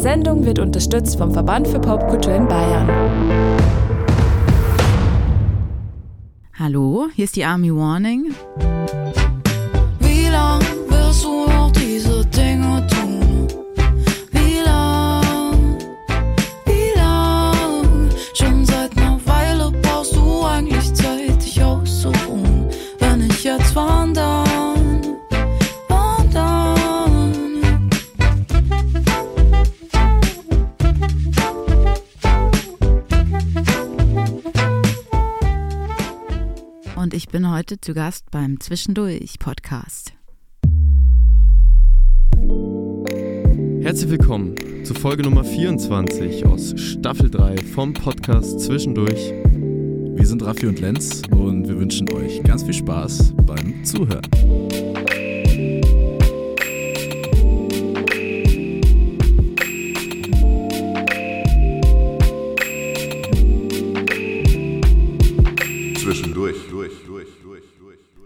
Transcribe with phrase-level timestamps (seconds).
[0.00, 2.88] Sendung wird unterstützt vom Verband für Popkultur in Bayern.
[6.58, 8.34] Hallo, hier ist die Army Warning.
[9.98, 13.09] Wie lang wirst du noch diese Dinge tun?
[37.30, 40.14] Bin heute zu Gast beim Zwischendurch Podcast.
[43.82, 49.32] Herzlich willkommen zu Folge Nummer 24 aus Staffel 3 vom Podcast Zwischendurch.
[49.44, 54.89] Wir sind Raffi und Lenz und wir wünschen euch ganz viel Spaß beim Zuhören.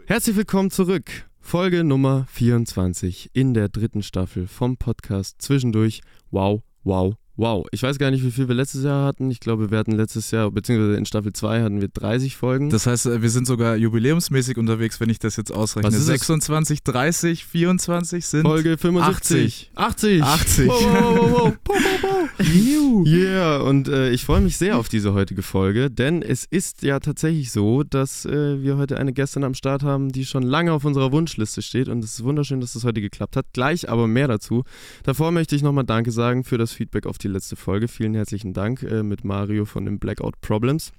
[0.07, 1.31] Herzlich willkommen zurück.
[1.41, 6.03] Folge Nummer 24 in der dritten Staffel vom Podcast Zwischendurch.
[6.31, 7.67] Wow, wow, wow.
[7.73, 9.31] Ich weiß gar nicht, wie viel wir letztes Jahr hatten.
[9.31, 12.71] Ich glaube, wir hatten letztes Jahr, beziehungsweise in Staffel 2 hatten wir 30 Folgen.
[12.71, 15.89] Das heißt, äh, wir sind sogar jubiläumsmäßig unterwegs, wenn ich das jetzt ausrechne.
[15.89, 16.07] Was ist es?
[16.07, 19.71] 26, 30, 24 sind Folge 75.
[19.75, 20.23] 80.
[20.23, 20.69] 80.
[20.69, 21.55] Wow, wow, wow, wow.
[22.01, 23.07] Pow.
[23.07, 27.01] Yeah, und äh, ich freue mich sehr auf diese heutige Folge, denn es ist ja
[27.01, 30.85] tatsächlich so, dass äh, wir heute eine Gästin am Start haben, die schon lange auf
[30.85, 33.47] unserer Wunschliste steht und es ist wunderschön, dass das heute geklappt hat.
[33.53, 34.65] Gleich aber mehr dazu.
[35.03, 37.89] Davor möchte ich nochmal Danke sagen für das Feedback auf die letzte Folge.
[37.89, 40.93] Vielen herzlichen Dank äh, mit Mario von den Blackout Problems.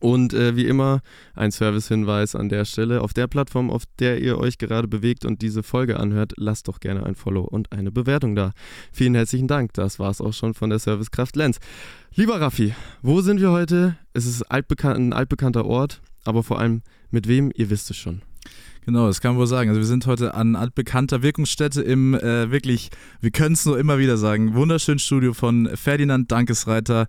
[0.00, 1.00] Und äh, wie immer
[1.34, 3.02] ein Servicehinweis an der Stelle.
[3.02, 6.80] Auf der Plattform, auf der ihr euch gerade bewegt und diese Folge anhört, lasst doch
[6.80, 8.52] gerne ein Follow und eine Bewertung da.
[8.92, 9.72] Vielen herzlichen Dank.
[9.74, 11.58] Das war es auch schon von der Servicekraft Lenz.
[12.14, 13.96] Lieber Raffi, wo sind wir heute?
[14.12, 17.52] Es ist altbekan ein altbekannter Ort, aber vor allem mit wem?
[17.54, 18.22] Ihr wisst es schon.
[18.86, 19.68] Genau, das kann man wohl sagen.
[19.68, 23.98] Also wir sind heute an altbekannter Wirkungsstätte im äh, wirklich, wir können es nur immer
[23.98, 27.08] wieder sagen, wunderschönen Studio von Ferdinand Dankesreiter.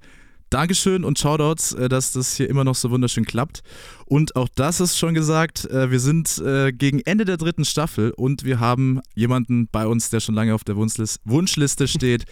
[0.50, 3.62] Dankeschön und Shoutouts, äh, dass das hier immer noch so wunderschön klappt.
[4.08, 8.09] Und auch das ist schon gesagt, äh, wir sind äh, gegen Ende der dritten Staffel
[8.09, 12.26] und wir haben jemanden bei uns, der schon lange auf der Wunschlis- Wunschliste steht.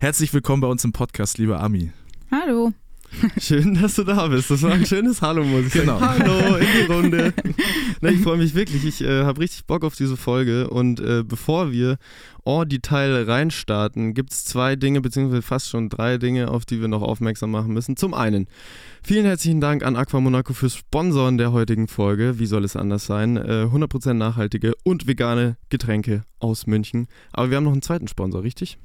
[0.00, 1.90] Herzlich willkommen bei uns im Podcast, lieber Ami.
[2.30, 2.74] Hallo.
[3.40, 4.50] Schön, dass du da bist.
[4.50, 5.86] Das war ein schönes Hallo, muss ich sagen.
[5.86, 6.00] Genau.
[6.00, 7.34] Hallo in die Runde.
[8.00, 8.84] Na, ich freue mich wirklich.
[8.84, 10.68] Ich äh, habe richtig Bock auf diese Folge.
[10.68, 11.98] Und äh, bevor wir
[12.44, 16.88] en Detail reinstarten, gibt es zwei Dinge, beziehungsweise fast schon drei Dinge, auf die wir
[16.88, 17.96] noch aufmerksam machen müssen.
[17.96, 18.46] Zum einen,
[19.02, 22.38] vielen herzlichen Dank an Aqua Monaco fürs Sponsoren der heutigen Folge.
[22.38, 23.36] Wie soll es anders sein?
[23.36, 27.06] Äh, 100% nachhaltige und vegane Getränke aus München.
[27.32, 28.78] Aber wir haben noch einen zweiten Sponsor, richtig?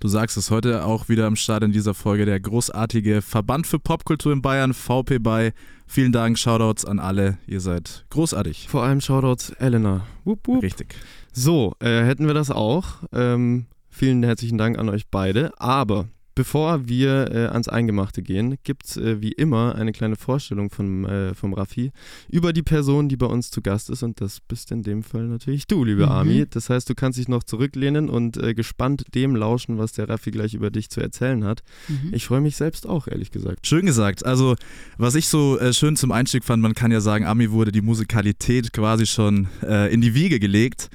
[0.00, 3.78] Du sagst es heute auch wieder am Start in dieser Folge, der großartige Verband für
[3.78, 5.52] Popkultur in Bayern, VP bei.
[5.86, 7.38] Vielen Dank, Shoutouts an alle.
[7.46, 8.68] Ihr seid großartig.
[8.68, 10.06] Vor allem Shoutouts Elena.
[10.24, 10.62] Wupp, wupp.
[10.62, 10.94] Richtig.
[11.36, 13.02] So, äh, hätten wir das auch.
[13.12, 15.52] Ähm, vielen herzlichen Dank an euch beide.
[15.60, 20.70] Aber bevor wir äh, ans Eingemachte gehen, gibt es äh, wie immer eine kleine Vorstellung
[20.70, 21.92] vom, äh, vom Raffi
[22.28, 24.02] über die Person, die bei uns zu Gast ist.
[24.02, 26.12] Und das bist in dem Fall natürlich du, liebe Mhm.
[26.12, 26.46] Ami.
[26.48, 30.30] Das heißt, du kannst dich noch zurücklehnen und äh, gespannt dem lauschen, was der Raffi
[30.30, 31.62] gleich über dich zu erzählen hat.
[31.88, 32.10] Mhm.
[32.12, 33.66] Ich freue mich selbst auch, ehrlich gesagt.
[33.66, 34.24] Schön gesagt.
[34.24, 34.56] Also,
[34.98, 37.80] was ich so äh, schön zum Einstieg fand, man kann ja sagen, Ami wurde die
[37.82, 40.90] Musikalität quasi schon äh, in die Wiege gelegt.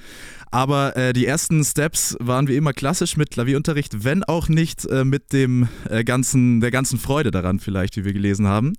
[0.52, 5.06] Aber äh, die ersten Steps waren wie immer klassisch mit Klavierunterricht, wenn auch nicht äh,
[5.06, 8.74] mit dem äh, ganzen, der ganzen Freude daran, vielleicht, wie wir gelesen haben.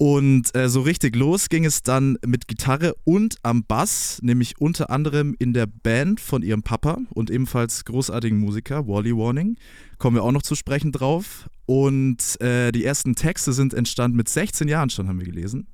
[0.00, 4.88] Und äh, so richtig los ging es dann mit Gitarre und am Bass, nämlich unter
[4.88, 9.56] anderem in der Band von ihrem Papa und ebenfalls großartigen Musiker, Wally Warning.
[9.98, 11.50] Kommen wir auch noch zu sprechen drauf.
[11.66, 15.68] Und äh, die ersten Texte sind entstanden mit 16 Jahren schon, haben wir gelesen.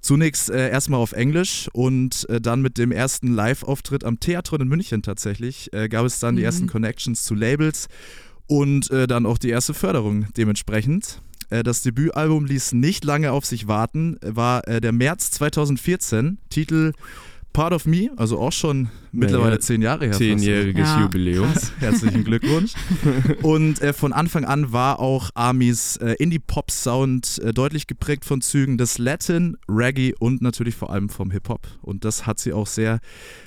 [0.00, 4.68] Zunächst äh, erstmal auf Englisch und äh, dann mit dem ersten Live-Auftritt am Theatron in
[4.68, 6.46] München tatsächlich äh, gab es dann die Mhm.
[6.46, 7.88] ersten Connections zu Labels
[8.46, 11.20] und äh, dann auch die erste Förderung dementsprechend.
[11.50, 16.92] Äh, Das Debütalbum ließ nicht lange auf sich warten, war äh, der März 2014, Titel
[17.56, 20.12] Part of Me, also auch schon mittlerweile ja, zehn Jahre her.
[20.12, 21.54] Zehnjähriges Ja, Jubiläum.
[21.78, 22.74] Herzlichen Glückwunsch.
[23.42, 28.76] Und äh, von Anfang an war auch Armys äh, Indie-Pop-Sound äh, deutlich geprägt von Zügen
[28.76, 31.66] des Latin, Reggae und natürlich vor allem vom Hip-Hop.
[31.80, 33.00] Und das hat sie auch sehr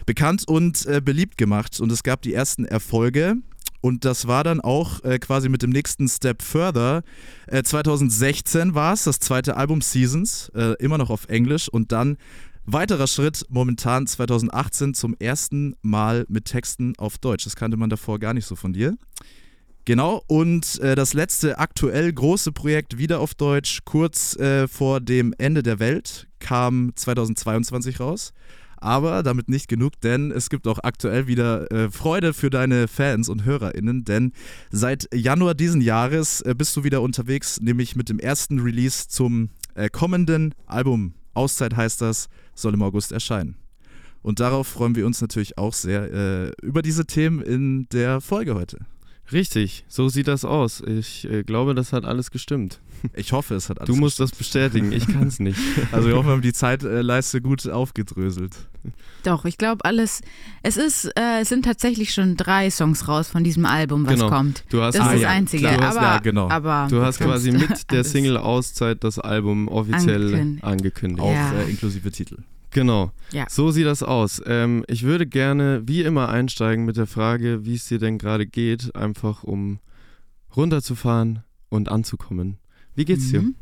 [0.08, 1.80] bekannt und äh, beliebt gemacht.
[1.80, 3.36] Und es gab die ersten Erfolge.
[3.82, 7.04] Und das war dann auch äh, quasi mit dem nächsten Step further.
[7.48, 11.70] Äh, 2016 war es, das zweite Album Seasons, äh, immer noch auf Englisch.
[11.70, 12.18] Und dann
[12.74, 17.46] weiterer Schritt, momentan 2018 zum ersten Mal mit Texten auf Deutsch.
[17.46, 18.98] Das kannte man davor gar nicht so von dir.
[19.86, 25.34] Genau, und äh, das letzte aktuell große Projekt wieder auf Deutsch, kurz äh, vor dem
[25.38, 28.34] Ende der Welt, kam 2022 raus.
[28.78, 33.28] Aber damit nicht genug, denn es gibt auch aktuell wieder äh, Freude für deine Fans
[33.28, 34.32] und HörerInnen, denn
[34.72, 39.50] seit Januar diesen Jahres äh, bist du wieder unterwegs, nämlich mit dem ersten Release zum
[39.76, 41.14] äh, kommenden Album.
[41.34, 42.30] Auszeit heißt das,
[42.62, 43.56] soll im August erscheinen.
[44.22, 48.56] Und darauf freuen wir uns natürlich auch sehr äh, über diese Themen in der Folge
[48.56, 48.80] heute.
[49.32, 50.82] Richtig, so sieht das aus.
[50.82, 52.82] Ich äh, glaube, das hat alles gestimmt.
[53.14, 55.60] Ich hoffe, es hat alles Du musst das bestätigen, ich kann es nicht.
[55.92, 58.56] Also wir hoffen, wir haben die Zeitleiste gut aufgedröselt.
[59.24, 60.22] Doch, ich glaube alles.
[60.64, 64.30] Es ist, äh, es sind tatsächlich schon drei Songs raus von diesem Album, was Genau.
[64.30, 64.64] kommt.
[64.70, 65.64] Du hast, Das Ah, ist das ja, Einzige.
[65.64, 65.78] klar.
[65.78, 66.50] Du hast- aber, ja, genau.
[66.50, 67.62] aber du hast quasi mit
[67.92, 70.64] der Single Auszeit das Album offiziell Angekündigt.
[70.64, 71.22] angekündigt.
[71.22, 71.54] Auch Ja.
[71.60, 72.38] äh, inklusive Titel.
[72.72, 73.12] Genau.
[73.32, 73.46] Ja.
[73.50, 74.42] So sieht das aus.
[74.46, 78.46] Ähm, ich würde gerne wie immer einsteigen mit der Frage, wie es dir denn gerade
[78.46, 79.80] geht, einfach um
[80.56, 82.58] runterzufahren und anzukommen.
[83.00, 83.42] Wie geht's dir?
[83.44, 83.56] Mhm.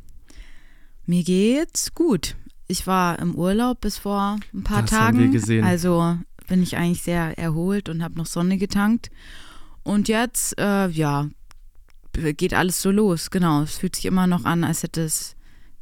[1.06, 2.36] Mir geht's gut.
[2.68, 5.20] Ich war im Urlaub bis vor ein paar Das Tagen.
[5.20, 5.64] haben wir gesehen.
[5.64, 6.18] Also
[6.48, 9.12] bin ich eigentlich sehr erholt und habe noch Sonne getankt.
[9.84, 11.30] Und jetzt, äh, ja,
[12.14, 13.30] geht alles so los.
[13.30, 13.62] Genau.
[13.62, 15.36] Es fühlt sich immer noch an, als hätte es.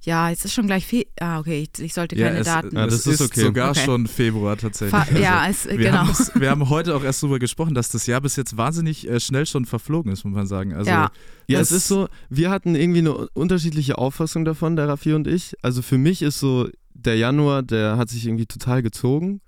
[0.06, 2.78] Ja, jetzt ist schon gleich Fe Ah, okay, ich, ich sollte keine es, Daten.
[2.78, 3.42] Es das ist ist okay.
[3.42, 3.86] sogar Okay.
[3.86, 4.92] schon Februar tatsächlich.
[5.04, 5.98] Fa ja, es, wir, genau.
[5.98, 9.10] haben es, wir haben heute auch erst darüber gesprochen, dass das Jahr bis jetzt wahnsinnig
[9.10, 10.74] äh, schnell schon verflogen ist, muss man sagen.
[10.74, 11.12] Also, ja,
[11.48, 15.56] Ja, es ist so, wir hatten irgendwie eine unterschiedliche Auffassung davon, der Raffi und ich.
[15.62, 19.42] Also für mich ist so, der Januar, der hat sich irgendwie total gezogen.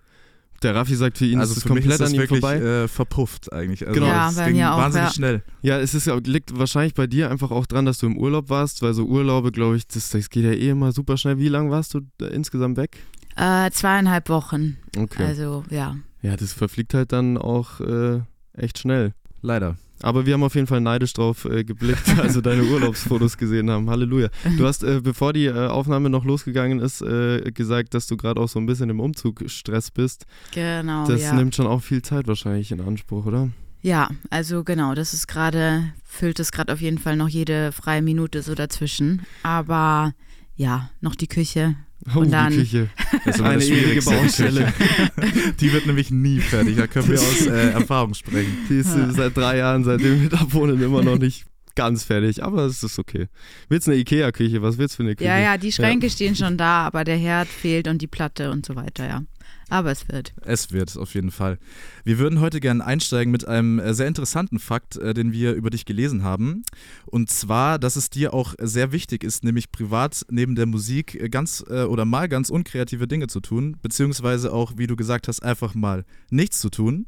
[0.63, 2.21] Der Raffi sagt, für ihn also ist es für mich komplett ist das an ihm
[2.21, 2.55] wirklich vorbei.
[2.57, 3.87] äh, verpufft eigentlich.
[3.87, 4.11] Also Genau.
[4.11, 5.13] Ja, es ging auch, wahnsinnig ja.
[5.13, 5.43] schnell.
[5.61, 8.49] Ja, es ist, ja- liegt wahrscheinlich bei dir einfach auch dran, dass du im Urlaub
[8.49, 11.37] warst, weil so Urlaube, glaube ich, das, das geht ja eh immer super schnell.
[11.37, 12.97] Wie lange warst du da insgesamt weg?
[13.35, 14.77] äh, zweieinhalb Wochen.
[14.97, 15.23] Okay.
[15.25, 15.95] Also, ja.
[16.23, 18.21] ja, das verfliegt halt dann auch äh,
[18.53, 19.13] echt schnell.
[19.43, 19.77] Leider.
[20.01, 23.69] Aber wir haben auf jeden Fall neidisch drauf äh, geblickt, als wir deine Urlaubsfotos gesehen
[23.69, 23.89] haben.
[23.89, 24.29] Halleluja.
[24.57, 28.39] Du hast, äh, bevor die äh, Aufnahme noch losgegangen ist, äh, gesagt, dass du gerade
[28.39, 30.25] auch so ein bisschen im Umzugstress bist.
[30.53, 31.33] Genau, Das ja.
[31.33, 33.49] nimmt schon auch viel Zeit wahrscheinlich in Anspruch, oder?
[33.81, 38.01] Ja, also genau, das ist gerade, füllt es gerade auf jeden Fall noch jede freie
[38.01, 39.21] Minute so dazwischen.
[39.43, 40.13] Aber
[40.55, 41.75] ja, noch die Küche.
[42.15, 42.89] Oh, Und dann- die Küche.
[43.25, 44.11] Das ist Eine ewige Schwierigste.
[44.15, 44.73] Baustelle.
[45.59, 46.77] Die wird nämlich nie fertig.
[46.77, 48.55] Da können wir aus äh, Erfahrung sprechen.
[48.69, 51.45] Die ist äh, seit drei Jahren, seitdem wir da wohnen, immer noch nicht
[51.75, 52.43] ganz fertig.
[52.43, 53.27] Aber es ist okay.
[53.69, 54.61] Willst du eine Ikea-Küche?
[54.61, 55.27] Was willst du für eine Küche?
[55.29, 58.65] Ja, ja, die Schränke stehen schon da, aber der Herd fehlt und die Platte und
[58.65, 59.23] so weiter, ja.
[59.69, 60.33] Aber es wird.
[60.43, 61.57] Es wird auf jeden Fall.
[62.05, 65.69] Wir würden heute gerne einsteigen mit einem äh, sehr interessanten Fakt, äh, den wir über
[65.69, 66.63] dich gelesen haben.
[67.05, 71.29] Und zwar, dass es dir auch sehr wichtig ist, nämlich privat neben der Musik äh,
[71.29, 75.75] ganz oder mal ganz unkreative Dinge zu tun, beziehungsweise auch, wie du gesagt hast, einfach
[75.75, 77.05] mal nichts zu tun.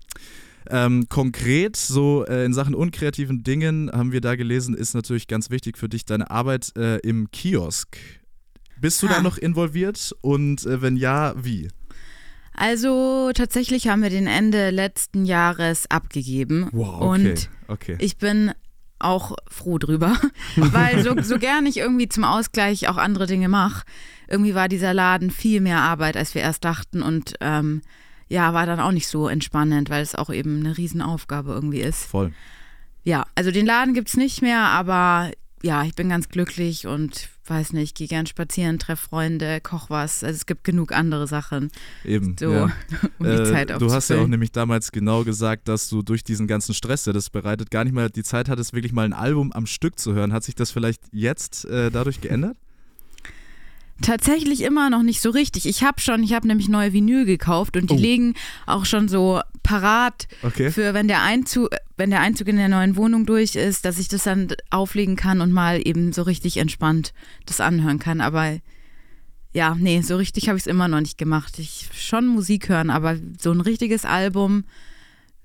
[0.70, 5.50] Ähm, konkret, so äh, in Sachen unkreativen Dingen, haben wir da gelesen, ist natürlich ganz
[5.50, 7.98] wichtig für dich deine Arbeit äh, im Kiosk.
[8.80, 9.22] Bist du da Ah.
[9.22, 11.70] noch involviert und äh, wenn ja, wie?
[12.60, 16.68] Also tatsächlich haben wir den Ende letzten Jahres abgegeben.
[16.74, 17.96] Wow, Und okay.
[18.00, 18.52] ich bin
[19.00, 20.18] auch froh drüber,
[20.58, 23.86] weil so, so gern ich irgendwie zum Ausgleich auch andere Dinge mache,
[24.28, 27.82] irgendwie war dieser Laden viel mehr Arbeit, als wir erst dachten und ähm,
[28.28, 32.04] ja, war dann auch nicht so entspannend, weil es auch eben eine Riesenaufgabe irgendwie ist.
[32.04, 32.34] Voll.
[33.06, 35.32] Ja, also den Laden gibt es nicht mehr, aber
[35.64, 40.24] ja, ich bin ganz glücklich und weiß nicht, gehe gern spazieren, treffe Freunde, koch was.
[40.24, 41.72] Also es gibt genug andere Sachen,
[42.04, 42.36] Eben.
[42.40, 42.64] so ja.
[43.20, 46.24] um die Äh, Zeit du hast ja auch nämlich damals genau gesagt, dass du durch
[46.24, 49.14] diesen ganzen Stress, der das bereitet, gar nicht mal die Zeit hattest, wirklich mal ein
[49.14, 50.34] Album am Stück zu hören.
[50.34, 52.58] Hat sich das vielleicht jetzt äh, dadurch geändert?
[54.02, 55.66] Tatsächlich immer noch nicht so richtig.
[55.66, 58.00] Ich habe schon, ich habe nämlich neue Vinyl gekauft und die Oh.
[58.00, 58.34] liegen
[58.66, 60.72] auch schon so parat Okay.
[60.72, 64.08] für wenn der Einzug, wenn der Einzug in der neuen Wohnung durch ist, dass ich
[64.08, 67.14] das dann auflegen kann und mal eben so richtig entspannt
[67.46, 68.22] das anhören kann.
[68.22, 68.58] Aber
[69.52, 71.60] ja, nee, so richtig habe ich es immer noch nicht gemacht.
[71.60, 74.64] Ich schon Musik hören, aber so ein richtiges Album,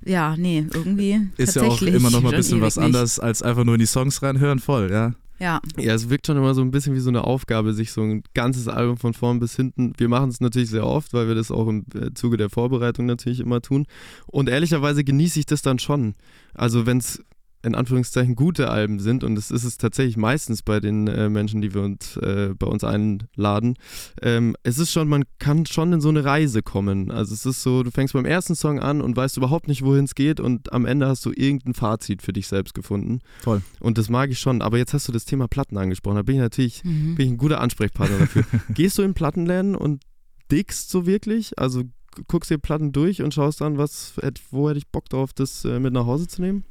[0.04, 3.64] ja, nee, irgendwie Ist ja auch immer noch mal ein bisschen was anderes, als einfach
[3.64, 4.58] nur in die Songs reinhören.
[4.58, 5.12] Voll, ja.
[5.40, 8.02] Ja, Ja, es wirkt schon immer so ein bisschen wie so eine Aufgabe, sich so
[8.02, 9.92] ein ganzes Album von vorn bis hinten.
[9.96, 13.06] Wir machen es natürlich sehr oft, weil wir das auch im äh, Zuge der Vorbereitung
[13.06, 13.86] natürlich immer tun.
[14.26, 16.14] Und ehrlicherweise genieße ich das dann schon.
[16.54, 17.24] Also wenn es
[17.64, 21.60] in Anführungszeichen gute Alben sind, und das ist es tatsächlich meistens bei den äh, Menschen,
[21.62, 23.74] die wir uns äh, bei uns einladen,
[24.22, 27.10] ähm, es ist schon, man kann schon in so eine Reise kommen.
[27.10, 30.04] Also es ist so, du fängst beim ersten Song an und weißt überhaupt nicht, wohin
[30.04, 33.20] es geht, und am Ende hast du irgendein Fazit für dich selbst gefunden.
[33.40, 33.62] Voll.
[33.80, 34.62] Und das mag ich schon.
[34.62, 36.16] Aber jetzt hast du das Thema Platten angesprochen.
[36.16, 37.14] Da bin ich natürlich mhm.
[37.14, 38.44] bin ich ein guter Ansprechpartner dafür.
[38.70, 40.02] Gehst du in Plattenläden und
[40.50, 41.58] dickst so wirklich?
[41.58, 44.14] Also gu- guckst dir Platten durch und schaust dann, was,
[44.50, 46.64] wo hätte ich Bock drauf, das äh, mit nach Hause zu nehmen?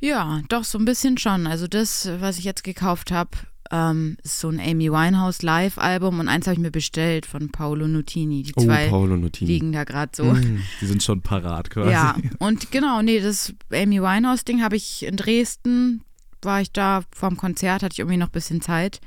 [0.00, 1.46] Ja, doch, so ein bisschen schon.
[1.46, 3.30] Also das, was ich jetzt gekauft habe,
[3.70, 7.88] ähm, ist so ein Amy Winehouse Live-Album und eins habe ich mir bestellt von Paolo
[7.88, 8.42] Nutini.
[8.42, 9.50] Die zwei oh, Paolo Nutini.
[9.50, 10.24] liegen da gerade so.
[10.24, 10.62] Mm.
[10.80, 11.90] Die sind schon parat quasi.
[11.90, 16.02] Ja, und genau, nee, das Amy Winehouse-Ding habe ich in Dresden,
[16.42, 19.00] war ich da vorm Konzert, hatte ich irgendwie noch ein bisschen Zeit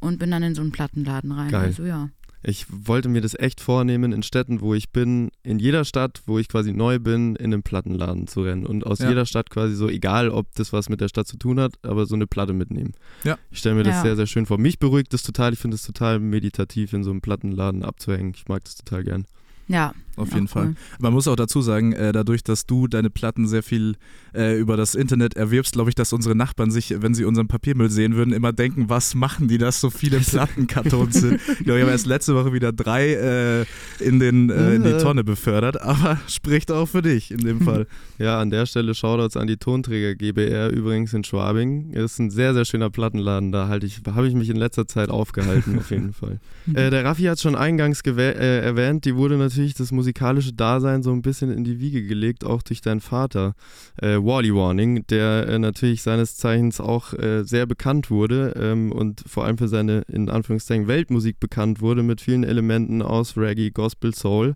[0.00, 1.50] und bin dann in so einen Plattenladen rein.
[1.50, 1.66] Geil.
[1.66, 2.08] Also ja.
[2.42, 6.38] Ich wollte mir das echt vornehmen, in Städten, wo ich bin, in jeder Stadt, wo
[6.38, 9.08] ich quasi neu bin, in einen Plattenladen zu rennen und aus Ja.
[9.08, 12.06] jeder Stadt quasi so, egal ob das was mit der Stadt zu tun hat, aber
[12.06, 12.92] so eine Platte mitnehmen.
[13.24, 13.38] Ja.
[13.50, 14.02] Ich stelle mir das Ja.
[14.02, 14.58] sehr, sehr schön vor.
[14.58, 15.52] Mich beruhigt das total.
[15.52, 18.32] Ich finde es total meditativ, in so einem Plattenladen abzuhängen.
[18.36, 19.24] Ich mag das total gern.
[19.66, 20.48] Ja, Auf jeden cool.
[20.48, 20.74] Fall.
[21.00, 23.96] Man muss auch dazu sagen, äh, dadurch, dass du deine Platten sehr viel
[24.34, 27.90] äh, über das Internet erwirbst, glaube ich, dass unsere Nachbarn sich, wenn sie unseren Papiermüll
[27.90, 31.34] sehen würden, immer denken, was machen die, dass so viele Plattenkartons sind.
[31.34, 33.64] Ich glaube, ich habe erst letzte Woche wieder drei äh,
[34.00, 34.98] in, den, äh, in die Ja.
[34.98, 37.86] Tonne befördert, aber spricht auch für dich in dem Fall.
[38.18, 41.92] Ja, an der Stelle Shoutouts an die Tonträger GBR übrigens in Schwabing.
[41.92, 43.52] Ist ein sehr, sehr schöner Plattenladen.
[43.52, 46.40] Da halte ich, habe ich mich in letzter Zeit aufgehalten, auf jeden Fall.
[46.74, 51.02] Äh, der Raffi hat es schon eingangs äh, erwähnt, die wurde natürlich das musikalische Dasein
[51.02, 53.54] so ein bisschen in die Wiege gelegt, auch durch deinen Vater,
[54.00, 59.22] äh, Wally Warning, der äh, natürlich seines Zeichens auch äh, sehr bekannt wurde ähm, und
[59.26, 64.14] vor allem für seine, in Anführungszeichen, Weltmusik bekannt wurde, mit vielen Elementen aus Reggae, Gospel,
[64.14, 64.54] Soul.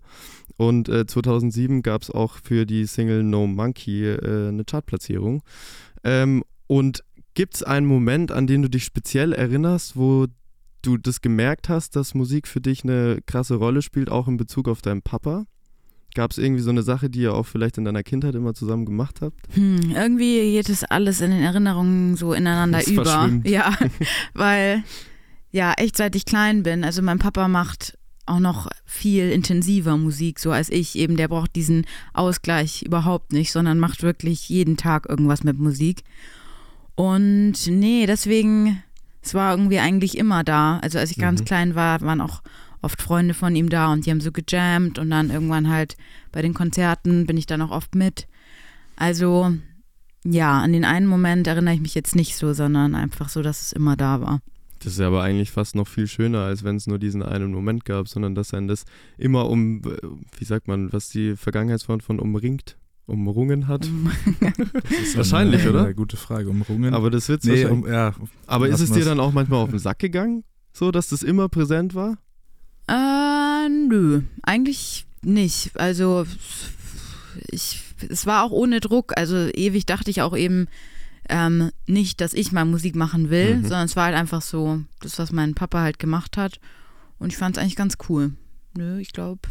[0.57, 5.43] Und äh, 2007 gab es auch für die Single No Monkey äh, eine Chartplatzierung.
[6.03, 7.03] Ähm, und
[7.35, 10.25] gibt es einen Moment, an den du dich speziell erinnerst, wo
[10.83, 14.67] du das gemerkt hast, dass Musik für dich eine krasse Rolle spielt, auch in Bezug
[14.67, 15.45] auf deinen Papa?
[16.15, 18.85] Gab es irgendwie so eine Sache, die ihr auch vielleicht in deiner Kindheit immer zusammen
[18.85, 19.39] gemacht habt?
[19.55, 23.03] Hm, irgendwie geht es alles in den Erinnerungen so ineinander Es über.
[23.03, 23.47] verschwimmt.
[23.47, 23.73] Ja,
[24.35, 24.83] weil,
[25.51, 26.83] ja, echt seit ich klein bin.
[26.83, 27.97] Also mein Papa macht
[28.27, 31.17] auch noch viel intensiver Musik, so als ich eben.
[31.17, 36.03] Der braucht diesen Ausgleich überhaupt nicht, sondern macht wirklich jeden Tag irgendwas mit Musik.
[36.95, 38.83] Und nee, deswegen,
[39.23, 40.79] es war irgendwie eigentlich immer da.
[40.79, 41.45] Also als ich ganz Mhm.
[41.45, 42.41] klein war, waren auch
[42.81, 45.95] oft Freunde von ihm da und die haben so gejammt und dann irgendwann halt
[46.31, 48.27] bei den Konzerten bin ich dann auch oft mit.
[48.95, 49.53] Also
[50.25, 53.61] ja, an den einen Moment erinnere ich mich jetzt nicht so, sondern einfach so, dass
[53.61, 54.39] es immer da war.
[54.79, 57.85] Das ist aber eigentlich fast noch viel schöner, als wenn es nur diesen einen Moment
[57.85, 58.83] gab, sondern dass einen das
[59.17, 59.97] immer um, äh,
[60.37, 62.75] wie sagt man, was die Vergangenheitsform von umringt,
[63.05, 63.87] umrungen hat.
[64.83, 65.83] Das ist Wahrscheinlich, eine, oder?
[65.85, 66.49] Eine gute Frage.
[66.49, 66.93] Umrungen.
[66.93, 68.13] Aber das wird's nee, um, ja.
[68.47, 70.43] Aber ist es dir dann auch manchmal auf den Sack gegangen?
[70.71, 72.17] So, dass das immer präsent war?
[72.87, 75.77] Äh, nö, eigentlich nicht.
[75.79, 76.25] Also
[77.49, 79.13] ich, es war auch ohne Druck.
[79.17, 80.67] Also ewig dachte ich auch eben
[81.29, 83.61] ähm, nicht, dass ich mal Musik machen will, Mhm.
[83.63, 86.59] sondern es war halt einfach so, das, was mein Papa halt gemacht hat.
[87.19, 88.33] Und ich fand es eigentlich ganz cool.
[88.77, 89.41] Nö, ich glaube,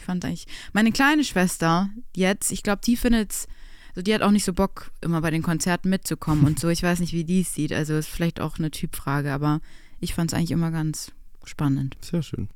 [0.00, 0.46] ich fand eigentlich.
[0.72, 3.46] Meine kleine Schwester jetzt, ich glaube, die findet's.
[3.90, 6.68] Also die hat auch nicht so Bock, immer bei den Konzerten mitzukommen und so.
[6.68, 7.72] Ich weiß nicht, wie die es sieht.
[7.72, 9.60] Also ist vielleicht auch eine Typfrage, aber
[9.98, 11.10] ich fand es eigentlich immer ganz
[11.44, 11.96] spannend.
[12.00, 12.48] Sehr schön.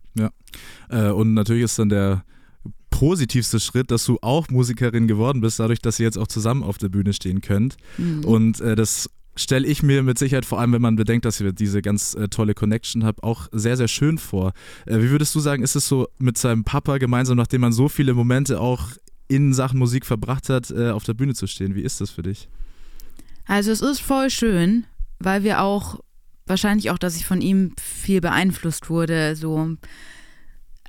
[0.89, 2.25] Äh, und natürlich ist dann der
[2.91, 6.79] positivste Schritt, dass du auch Musikerin geworden bist, dadurch, dass ihr jetzt auch zusammen auf
[6.79, 7.77] der Bühne stehen könnt.
[7.99, 8.25] Mhm.
[8.25, 11.53] Und äh, das stelle ich mir mit Sicherheit, vor allem wenn man bedenkt, dass ihr
[11.53, 14.53] diese ganz äh, tolle Connection habt, auch sehr, sehr schön vor.
[14.87, 17.89] Äh, wie würdest du sagen, ist es so mit seinem Papa gemeinsam, nachdem man so
[17.89, 18.91] viele Momente auch
[19.29, 21.75] in Sachen Musik verbracht hat, äh, auf der Bühne zu stehen?
[21.75, 22.49] Wie ist das für dich?
[23.47, 24.85] Also es ist voll schön,
[25.19, 26.01] weil wir auch,
[26.47, 29.77] wahrscheinlich auch, dass ich von ihm viel beeinflusst wurde, so.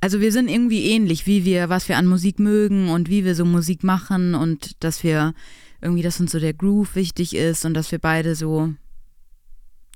[0.00, 3.34] Also wir sind irgendwie ähnlich, wie wir, was wir an Musik mögen und wie wir
[3.34, 5.32] so Musik machen und dass wir
[5.80, 8.72] irgendwie, dass uns so der Groove wichtig ist und dass wir beide so,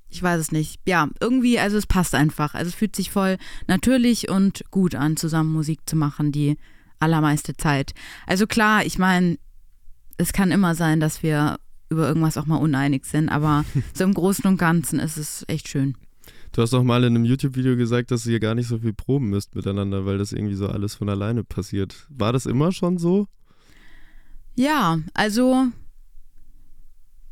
[0.09, 2.55] ich weiß es nicht, ja, irgendwie, also es passt einfach.
[2.55, 6.57] Also es fühlt sich voll natürlich und gut an, zusammen Musik zu machen, die
[6.99, 7.93] allermeiste Zeit.
[8.27, 9.39] Also klar, ich meine,
[10.19, 11.59] es kann immer sein, dass wir
[11.89, 15.69] über irgendwas auch mal uneinig sind, aber so im Großen und Ganzen ist es echt
[15.69, 15.97] schön.
[16.53, 19.31] Du hast auch mal in einem YouTube-Video gesagt, dass ihr gar nicht so viel proben
[19.31, 22.07] müsst miteinander, weil das irgendwie so alles von alleine passiert.
[22.09, 23.27] War das immer schon so?
[24.57, 25.69] Ja, also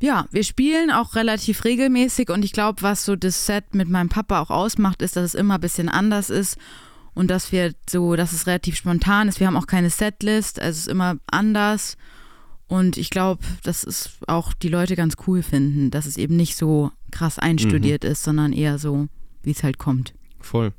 [0.01, 4.09] ja, wir spielen auch relativ regelmäßig und ich glaube, was so das Set mit meinem
[4.09, 6.57] Papa auch ausmacht, ist, dass es immer ein bisschen anders ist
[7.15, 9.41] und dass wir so, dass es relativ spontan ist.
[9.41, 11.97] Wir haben auch keine Setlist, also es ist immer anders
[12.69, 16.57] und ich glaube, dass es auch die Leute ganz cool finden, dass es eben nicht
[16.57, 19.09] so krass einstudiert ist, sondern eher so,
[19.43, 20.15] wie es halt kommt.
[20.39, 20.73] Voll.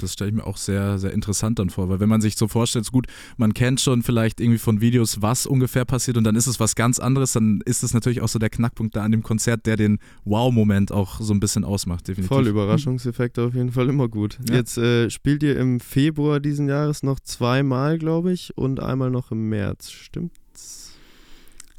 [0.00, 2.48] Das stelle ich mir auch sehr, sehr interessant dann vor, weil wenn man sich so
[2.48, 6.46] vorstellt, gut, man kennt schon vielleicht irgendwie von Videos, was ungefähr passiert und dann ist
[6.46, 9.22] es was ganz anderes, dann ist es natürlich auch so der Knackpunkt da an dem
[9.22, 12.28] Konzert, der den Wow-Moment auch so ein bisschen ausmacht, definitiv.
[12.28, 14.38] Voll Überraschungseffekte auf jeden Fall immer gut.
[14.48, 14.56] Ja.
[14.56, 19.30] Jetzt äh, spielt ihr im Februar diesen Jahres noch zweimal, glaube ich, und einmal noch
[19.30, 19.90] im März.
[19.90, 20.92] Stimmt's?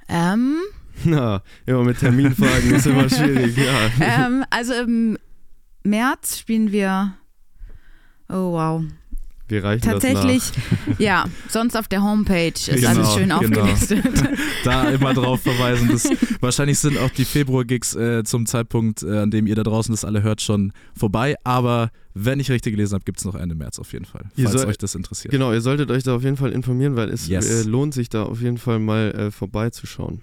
[0.08, 0.58] Ähm,
[1.04, 3.90] Na, immer mit Terminfragen ist immer schwierig, ja.
[4.00, 5.18] ähm, also im
[5.84, 7.16] März spielen wir.
[8.30, 8.84] Oh wow.
[9.48, 10.54] Wir reichen Tatsächlich, das
[10.90, 11.00] nach.
[11.00, 13.38] ja, sonst auf der Homepage ist Genau, alles schön genau.
[13.62, 14.04] aufgelistet.
[14.64, 15.88] da immer drauf verweisen.
[15.92, 16.10] Das,
[16.42, 20.04] wahrscheinlich sind auch die Februar-Gigs äh, zum Zeitpunkt, äh, an dem ihr da draußen das
[20.04, 21.36] alle hört, schon vorbei.
[21.44, 24.46] Aber wenn ich richtig gelesen habe, gibt es noch Ende März auf jeden Fall, Ihr
[24.50, 25.32] falls soll- euch das interessiert.
[25.32, 27.48] Genau, ihr solltet euch da auf jeden Fall informieren, weil es Yes.
[27.66, 30.22] äh, lohnt sich da auf jeden Fall mal äh, vorbeizuschauen.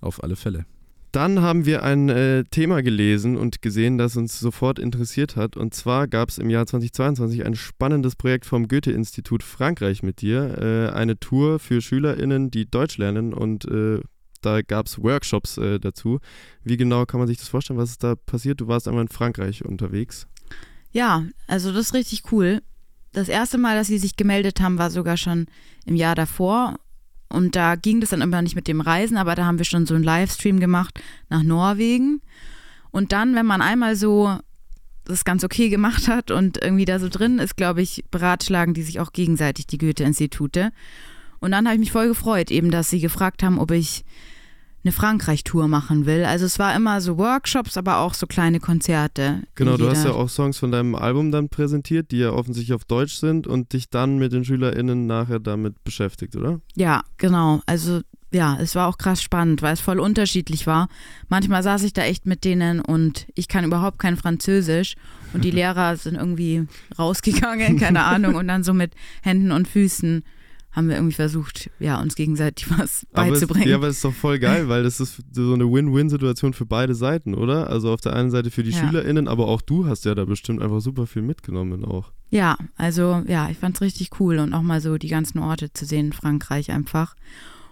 [0.00, 0.64] Auf alle Fälle.
[1.12, 5.56] Dann haben wir ein äh, Thema gelesen und gesehen, das uns sofort interessiert hat.
[5.56, 10.58] Und zwar gab es im Jahr 2022 ein spannendes Projekt vom Goethe-Institut Frankreich mit dir.
[10.58, 14.00] Äh, eine Tour für SchülerInnen, die Deutsch lernen und äh,
[14.40, 16.20] da gab es Workshops äh, dazu.
[16.62, 17.78] Wie genau kann man sich das vorstellen?
[17.78, 18.60] Was ist da passiert?
[18.60, 20.26] Du warst einmal in Frankreich unterwegs.
[20.92, 22.62] Ja, also das ist richtig cool.
[23.12, 25.46] Das erste Mal, dass sie sich gemeldet haben, war sogar schon
[25.84, 26.78] im Jahr davor.
[27.32, 29.86] Und da ging das dann immer nicht mit dem Reisen, aber da haben wir schon
[29.86, 32.20] so einen Livestream gemacht nach Norwegen.
[32.90, 34.38] Und dann, wenn man einmal so
[35.04, 38.82] das ganz okay gemacht hat und irgendwie da so drin ist, glaube ich, beratschlagen die
[38.82, 40.72] sich auch gegenseitig, die Goethe-Institute.
[41.40, 44.04] Und dann habe ich mich voll gefreut, eben, dass sie gefragt haben, ob ich
[44.82, 46.24] eine Frankreich-Tour machen will.
[46.24, 49.42] Also es war immer so Workshops, aber auch so kleine Konzerte.
[49.54, 52.84] Genau, du hast ja auch Songs von deinem Album dann präsentiert, die ja offensichtlich auf
[52.84, 56.60] Deutsch sind und dich dann mit den SchülerInnen nachher damit beschäftigt, oder?
[56.76, 57.60] Ja, genau.
[57.66, 58.00] Also
[58.32, 60.88] ja, es war auch krass spannend, weil es voll unterschiedlich war.
[61.28, 64.94] Manchmal saß ich da echt mit denen und ich kann überhaupt kein Französisch
[65.32, 66.66] und die Lehrer sind irgendwie
[66.98, 70.22] rausgegangen, keine Ahnung, und dann so mit Händen und Füßen
[70.72, 73.68] haben wir irgendwie versucht, ja, uns gegenseitig was Aber es, beizubringen.
[73.68, 76.94] ja, aber es ist doch voll geil, weil das ist so eine Win-Win-Situation für beide
[76.94, 77.68] Seiten, oder?
[77.68, 78.78] Also auf der einen Seite für die Ja.
[78.78, 82.12] SchülerInnen, aber auch du hast ja da bestimmt einfach super viel mitgenommen auch.
[82.30, 85.84] Ja, also ja, ich fand's richtig cool und auch mal so die ganzen Orte zu
[85.84, 87.16] sehen in Frankreich einfach.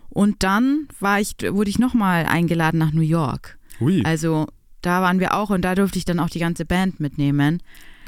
[0.08, 3.58] Und dann war ich, wurde ich nochmal eingeladen nach New York.
[3.78, 4.02] Hui.
[4.04, 4.46] Also
[4.82, 7.62] da waren wir auch und da durfte ich dann auch die ganze Band mitnehmen.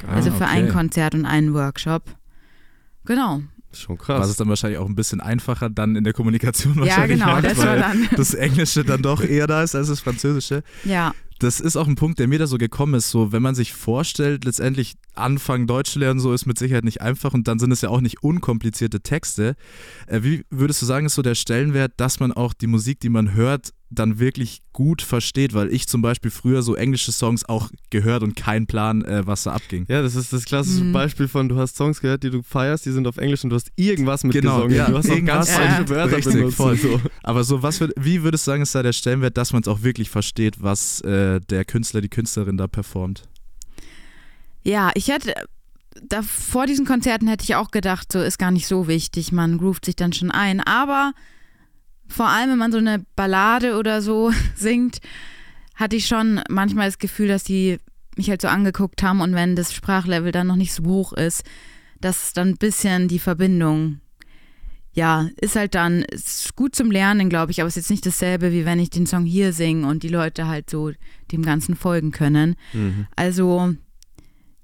[0.07, 0.53] Also für okay.
[0.53, 2.03] ein Konzert und einen Workshop.
[3.05, 3.41] Genau.
[3.73, 4.29] Schon Was krass.
[4.29, 7.45] ist dann wahrscheinlich auch ein bisschen einfacher dann in der Kommunikation Ja, wahrscheinlich genau, macht,
[7.45, 8.09] das war weil dann.
[8.15, 10.63] das Englische dann doch eher da ist als das Französische.
[10.83, 13.09] Ja, Das ist auch ein Punkt, der mir da so gekommen ist.
[13.09, 17.01] So, wenn man sich vorstellt, letztendlich anfangen Deutsch zu lernen, so ist mit Sicherheit nicht
[17.01, 19.55] einfach und dann sind es ja auch nicht unkomplizierte Texte.
[20.07, 23.09] Äh, wie würdest du sagen, ist so der Stellenwert, dass man auch die Musik, die
[23.09, 25.53] man hört, dann wirklich gut versteht?
[25.53, 29.43] Weil ich zum Beispiel früher so englische Songs auch gehört und keinen Plan, äh, was
[29.43, 29.85] da abging.
[29.89, 30.91] Ja, das ist das klassische Mhm.
[30.93, 33.55] Beispiel von, du hast Songs gehört, die du feierst, die sind auf Englisch und du
[33.55, 34.69] hast irgendwas mitgesungen.
[34.69, 35.47] Genau, ja, du hast auch irgendwas.
[35.47, 36.57] ganz falsche Ja, Wörter richtig, benutzt.
[36.57, 36.77] voll.
[36.77, 36.99] So.
[37.23, 39.67] Aber so, was würd, wie würdest du sagen, ist da der Stellenwert, dass man es
[39.67, 43.27] auch wirklich versteht, was äh, der Künstler, die Künstlerin da performt?
[44.63, 45.33] ja, ich hätte,
[46.07, 49.57] da, vor diesen Konzerten hätte ich auch gedacht, so ist gar nicht so wichtig, man
[49.57, 50.59] groovt sich dann schon ein.
[50.61, 51.13] Aber
[52.11, 54.99] vor allem, wenn man so eine Ballade oder so singt,
[55.75, 57.79] hatte ich schon manchmal das Gefühl, dass die
[58.17, 61.43] mich halt so angeguckt haben und wenn das Sprachlevel dann noch nicht so hoch ist,
[62.01, 64.01] dass dann ein bisschen die Verbindung,
[64.93, 68.05] ja, ist halt dann, ist gut zum Lernen, glaube ich, aber es ist jetzt nicht
[68.05, 70.91] dasselbe, wie wenn ich den Song hier singe und die Leute halt so
[71.31, 72.55] dem Ganzen folgen können.
[72.73, 73.07] Mhm.
[73.15, 73.75] Also,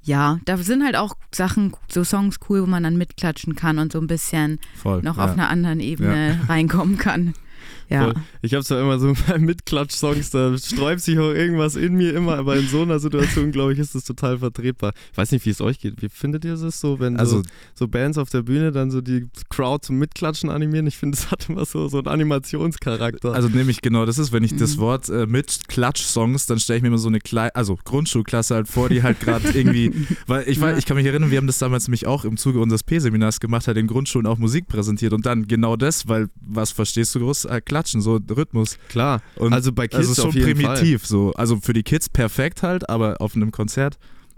[0.07, 3.91] ja, da sind halt auch Sachen, so Songs cool, wo man dann mitklatschen kann und
[3.91, 5.01] so ein bisschen Voll.
[5.01, 5.25] noch ja.
[5.25, 7.33] auf einer anderen Ebene reinkommen kann.
[7.89, 8.13] Ja.
[8.41, 12.37] Ich habe zwar immer so bei Mitklatsch-Songs, da sträubt sich auch irgendwas in mir immer,
[12.37, 14.93] aber in so einer Situation, glaube ich, ist das total vertretbar.
[15.11, 16.01] Ich weiß nicht, wie es euch geht.
[16.01, 17.43] Wie findet ihr das so, wenn Also, so,
[17.75, 20.85] so Bands auf der Bühne dann so die Crowd zum Mitklatschen animieren?
[20.87, 23.33] Ich finde, es hat immer so, so einen Animationscharakter.
[23.33, 24.81] also nämlich genau, das ist, wenn ich das Mhm.
[24.81, 28.67] Wort äh, mit Klatsch-Songs, dann stelle ich mir immer so eine kleine, also Grundschulklasse halt
[28.67, 29.91] vor, die halt gerade irgendwie,
[30.27, 30.77] weil ich, weiß, Ja.
[30.77, 33.67] ich kann mich erinnern, wir haben das damals nämlich auch im Zuge unseres P-Seminars gemacht,
[33.67, 37.45] halt in Grundschulen auch Musik präsentiert und dann genau das, weil was verstehst du groß?
[37.45, 38.77] Äh, Klatschen, so Rhythmus.
[38.89, 40.75] Klar, Und also bei Kids also schon auf jeden Fall.
[40.75, 41.31] primitiv so.
[41.33, 43.97] Also für die Kids perfekt halt, aber auf einem Konzert.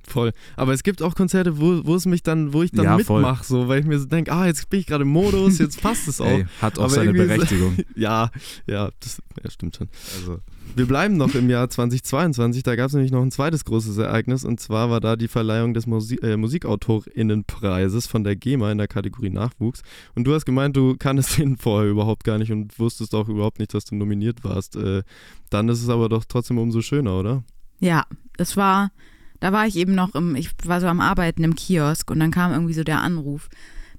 [0.10, 0.32] Voll.
[0.56, 3.44] Aber es gibt auch Konzerte, wo, wo es mich dann, wo ich dann Ja, mitmache,
[3.46, 6.08] so, weil ich mir so denke, ah, jetzt bin ich gerade im Modus, jetzt passt
[6.08, 6.26] es auch.
[6.26, 7.78] Ey, hat auch Aber seine irgendwie so- Berechtigung.
[7.96, 8.32] Ja,
[8.68, 9.88] ja, das ja, stimmt schon.
[10.18, 10.40] Also,
[10.76, 14.44] Wir bleiben noch im Jahr 2022, da gab es nämlich noch ein zweites großes Ereignis
[14.46, 18.88] und zwar war da die Verleihung des Musi äh, Musikautorinnenpreises von der GEMA in der
[18.88, 19.82] Kategorie Nachwuchs.
[20.16, 23.60] Und du hast gemeint, du kanntest den vorher überhaupt gar nicht und wusstest auch überhaupt
[23.60, 24.76] nicht, dass du nominiert warst.
[24.76, 25.04] Äh,
[25.50, 27.44] dann ist es aber doch trotzdem umso schöner, oder?
[27.80, 28.06] Ja,
[28.38, 28.92] es war,
[29.40, 32.32] da war ich eben noch im, ich war so am Arbeiten im Kiosk und dann
[32.32, 33.50] kam irgendwie so der Anruf,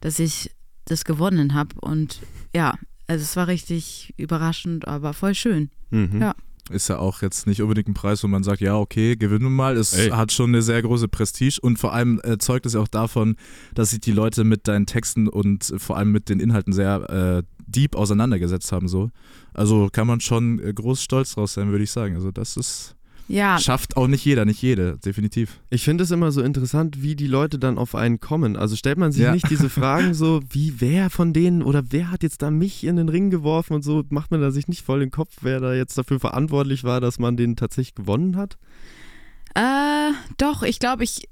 [0.00, 0.50] dass ich
[0.84, 2.20] das gewonnen habe und
[2.54, 2.74] ja,
[3.06, 5.70] also es war richtig überraschend, aber voll schön.
[5.90, 6.20] Mhm.
[6.20, 6.34] Ja.
[6.70, 9.50] ist ja auch jetzt nicht unbedingt ein Preis, wo man sagt, ja, okay, gewinnen wir
[9.50, 9.76] mal.
[9.76, 10.10] Es Ey.
[10.10, 13.36] hat schon eine sehr große Prestige und vor allem äh, zeugt es ja auch davon,
[13.74, 17.42] dass sich die Leute mit deinen Texten und vor allem mit den Inhalten sehr äh,
[17.66, 18.88] deep auseinandergesetzt haben.
[18.88, 19.10] So.
[19.54, 22.14] Also kann man schon äh, groß stolz draus sein, würde ich sagen.
[22.14, 22.94] Also das ist
[23.32, 25.60] Ja, schafft auch nicht jeder, nicht jede, definitiv.
[25.70, 28.56] Ich finde es immer so interessant, wie die Leute dann auf einen kommen.
[28.56, 29.32] Also stellt man sich Ja.
[29.32, 32.96] nicht diese Fragen so, wie wer von denen oder wer hat jetzt da mich in
[32.96, 35.72] den Ring geworfen und so, macht man da sich nicht voll den Kopf, wer da
[35.74, 38.58] jetzt dafür verantwortlich war, dass man den tatsächlich gewonnen hat?
[39.54, 41.28] Äh, doch, ich glaube, ich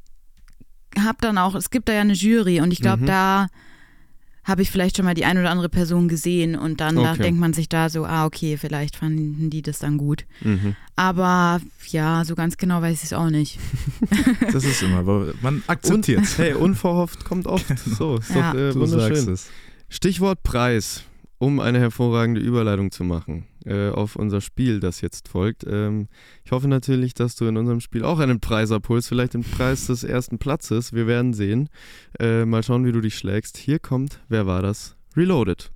[0.98, 3.06] habe dann auch, es gibt da ja eine Jury und ich glaube, Mhm.
[3.06, 3.46] da
[4.48, 7.22] habe ich vielleicht schon mal die ein oder andere Person gesehen und dann da Okay.
[7.22, 10.24] denkt man sich da so, ah, okay, vielleicht fanden die das dann gut.
[10.40, 10.74] Mhm.
[10.96, 13.58] Aber ja, so ganz genau weiß ich es auch nicht.
[14.52, 17.66] Das ist immer, aber man akzeptiert Und, hey, unverhofft kommt oft.
[17.78, 18.52] So, ist Ja.
[18.52, 19.32] doch äh, Du sagst wunderschön.
[19.34, 19.50] es.
[19.90, 21.04] Stichwort Preis,
[21.38, 25.64] um eine hervorragende Überleitung zu machen äh, auf unser Spiel, das jetzt folgt.
[25.68, 26.08] Ähm,
[26.44, 29.86] ich hoffe natürlich, dass du in unserem Spiel auch einen Preis abholst, vielleicht den Preis
[29.86, 30.92] des ersten Platzes.
[30.92, 31.68] Wir werden sehen.
[32.18, 33.56] Äh, mal schauen, wie du dich schlägst.
[33.58, 34.96] Hier kommt, wer war das?
[35.16, 35.70] Reloaded.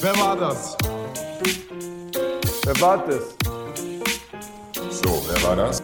[0.00, 0.76] Wer war das?
[2.64, 3.36] Wer war das?
[4.90, 5.82] So, wer war das?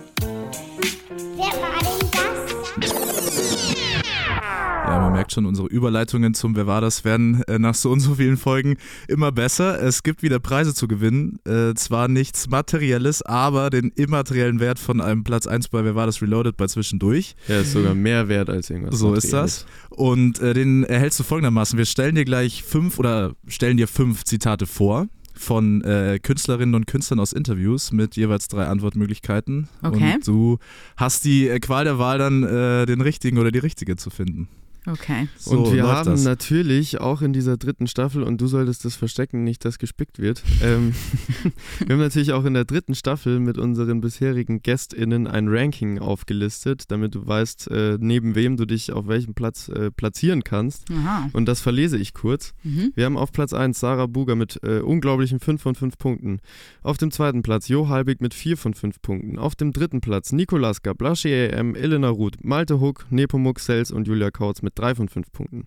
[5.23, 8.37] Merkt schon, unsere Überleitungen zum Wer war das werden äh, nach so und so vielen
[8.37, 9.81] Folgen immer besser.
[9.81, 11.39] Es gibt wieder Preise zu gewinnen.
[11.47, 16.07] Äh, zwar nichts Materielles, aber den immateriellen Wert von einem Platz 1 bei Wer war
[16.07, 17.37] das Reloaded bei zwischendurch.
[17.47, 18.99] Ja, ist sogar mehr wert als irgendwas.
[18.99, 19.65] So ist das.
[19.91, 21.79] Und äh, den erhältst du folgendermaßen.
[21.79, 26.87] Wir stellen dir gleich fünf oder stellen dir fünf Zitate vor von äh, Künstlerinnen und
[26.87, 29.69] Künstlern aus Interviews mit jeweils drei Antwortmöglichkeiten.
[29.83, 30.15] Okay.
[30.15, 30.59] Und du
[30.97, 34.49] hast die äh, Qual der Wahl dann äh, den richtigen oder die richtige zu finden.
[34.87, 35.29] Okay.
[35.39, 36.25] So und wir haben das.
[36.25, 40.43] natürlich auch in dieser dritten Staffel, und du solltest das verstecken, nicht dass gespickt wird,
[40.63, 40.95] ähm,
[41.79, 46.85] wir haben natürlich auch in der dritten Staffel mit unseren bisherigen GästInnen ein Ranking aufgelistet,
[46.89, 50.91] damit du weißt, äh, neben wem du dich auf welchem Platz äh, platzieren kannst.
[50.91, 51.31] Aha.
[51.33, 52.53] Und das verlese ich kurz.
[52.65, 52.93] Mhm.
[52.97, 56.41] Wir haben auf Platz 1 Sarah Buger mit äh, unglaublichen 5 von 5 Punkten.
[56.83, 59.39] Auf dem zweiten Platz Jo Halbig mit 4 von 5 Punkten.
[59.39, 64.31] Auf dem dritten Platz Nikolaska, Blaschi AM, Elena Ruth, Malte Huck, Nepomuk Sels und Julia
[64.33, 65.67] Kautz mit 3 von 5 Punkten.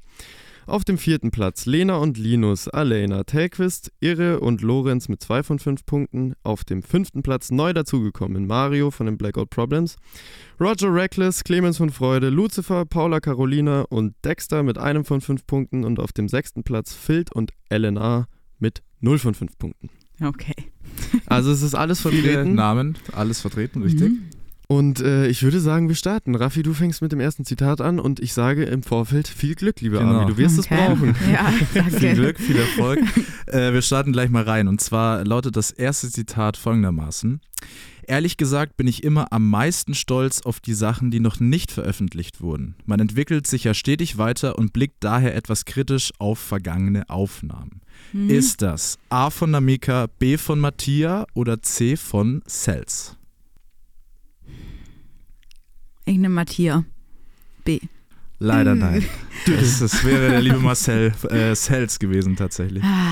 [0.67, 5.59] Auf dem vierten Platz Lena und Linus, Alena, Telquist, Irre und Lorenz mit 2 von
[5.59, 6.33] 5 Punkten.
[6.41, 9.97] Auf dem fünften Platz neu dazugekommen Mario von den Blackout Problems,
[10.59, 15.83] Roger Reckless, Clemens von Freude, Lucifer, Paula Carolina und Dexter mit einem von 5 Punkten.
[15.83, 19.89] Und auf dem sechsten Platz Filt und LNA mit 0 von 5 Punkten.
[20.19, 20.55] Okay.
[21.27, 22.55] Also es ist alles Viele vertreten.
[22.55, 24.09] Namen, alles vertreten, richtig?
[24.09, 24.29] Mhm.
[24.67, 26.35] Und äh, ich würde sagen, wir starten.
[26.35, 29.81] Raffi, du fängst mit dem ersten Zitat an und ich sage im Vorfeld viel Glück,
[29.81, 30.11] lieber Genau.
[30.13, 30.27] Armin.
[30.29, 30.75] Du wirst es Okay.
[30.87, 31.15] brauchen.
[31.31, 31.91] Ja, danke.
[31.99, 32.99] Viel Glück, viel Erfolg.
[33.47, 34.67] äh, wir starten gleich mal rein.
[34.67, 37.41] Und zwar lautet das erste Zitat folgendermaßen.
[38.07, 42.39] Ehrlich gesagt bin ich immer am meisten stolz auf die Sachen, die noch nicht veröffentlicht
[42.39, 42.75] wurden.
[42.85, 47.81] Man entwickelt sich ja stetig weiter und blickt daher etwas kritisch auf vergangene Aufnahmen.
[48.13, 48.29] Mhm.
[48.29, 53.17] Ist das A von Namika, B von Mattia oder C von Cells?
[56.05, 56.83] Ich nehme Matthias.
[57.63, 57.79] B.
[58.39, 59.03] Leider nein.
[59.47, 62.83] Das, das wäre der liebe Marcel äh, Cells gewesen tatsächlich.
[62.83, 63.11] Ah,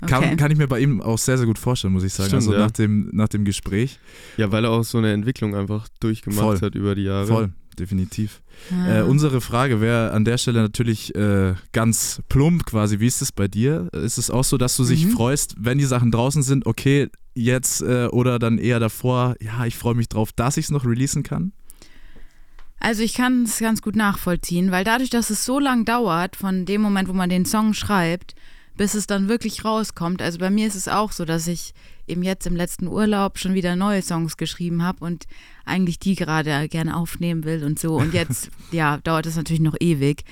[0.00, 0.10] okay.
[0.12, 2.28] Kann, kann ich mir bei ihm auch sehr, sehr gut vorstellen, muss ich sagen.
[2.28, 2.60] Stimmt, also ja.
[2.60, 3.98] nach, dem, nach dem Gespräch.
[4.36, 6.60] Ja, weil er auch so eine Entwicklung einfach durchgemacht Voll.
[6.60, 7.26] hat über die Jahre.
[7.26, 8.42] Voll, definitiv.
[8.70, 8.98] Ah.
[8.98, 13.00] Äh, unsere Frage wäre an der Stelle natürlich äh, ganz plump quasi.
[13.00, 13.88] Wie ist es bei dir?
[13.92, 15.10] Ist es auch so, dass du dich Mhm.
[15.10, 19.76] freust, wenn die Sachen draußen sind, okay, jetzt äh, oder dann eher davor, ja, ich
[19.76, 21.52] freue mich drauf, dass ich es noch releasen kann?
[22.78, 26.66] Also ich kann es ganz gut nachvollziehen, weil dadurch, dass es so lang dauert, von
[26.66, 28.34] dem Moment, wo man den Song schreibt,
[28.76, 30.20] bis es dann wirklich rauskommt.
[30.20, 31.72] Also bei mir ist es auch so, dass ich
[32.06, 35.26] eben jetzt im letzten Urlaub schon wieder neue Songs geschrieben habe und
[35.64, 37.96] eigentlich die gerade gerne aufnehmen will und so.
[37.96, 40.24] Und jetzt, ja, dauert es natürlich noch ewig.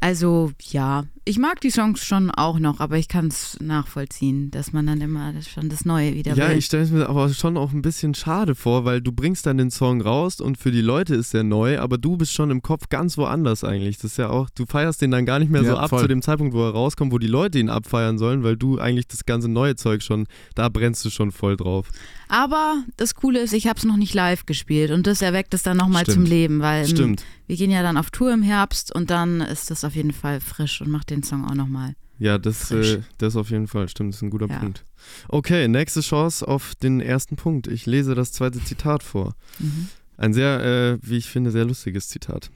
[0.00, 4.72] Also ja, ich mag die Songs schon auch noch, aber ich kann es nachvollziehen, dass
[4.72, 6.58] man dann immer das schon das Neue wieder Ja, will.
[6.58, 9.56] ich stelle es mir aber schon auch ein bisschen schade vor, weil du bringst dann
[9.58, 12.60] den Song raus und für die Leute ist der neu, aber du bist schon im
[12.62, 13.98] Kopf ganz woanders eigentlich.
[13.98, 16.00] Das ist ja auch, du feierst den dann gar nicht mehr so Ja, ab voll.
[16.00, 19.06] zu dem Zeitpunkt, wo er rauskommt, wo die Leute ihn abfeiern sollen, weil du eigentlich
[19.06, 21.88] das ganze neue Zeug schon, da brennst du schon voll drauf.
[22.28, 25.62] Aber das Coole ist, ich habe es noch nicht live gespielt und das erweckt es
[25.62, 27.24] dann nochmal zum Leben, weil ähm, Stimmt.
[27.46, 30.40] wir gehen ja dann auf Tour im Herbst und dann ist das auf jeden Fall
[30.40, 31.94] frisch und macht den Song auch nochmal.
[32.18, 34.58] Ja, das, äh, das auf jeden Fall, stimmt, das ist ein guter Ja.
[34.58, 34.84] Punkt.
[35.28, 37.66] Okay, nächste Chance auf den ersten Punkt.
[37.66, 39.34] Ich lese das zweite Zitat vor.
[39.58, 39.88] Mhm.
[40.16, 42.50] Ein sehr, äh, wie ich finde, sehr lustiges Zitat.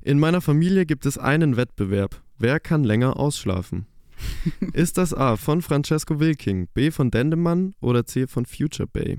[0.00, 2.22] In meiner Familie gibt es einen Wettbewerb.
[2.38, 3.86] Wer kann länger ausschlafen?
[4.72, 9.18] Ist das A von Francesco Wilking, B von Dendemann oder C von Future Bay?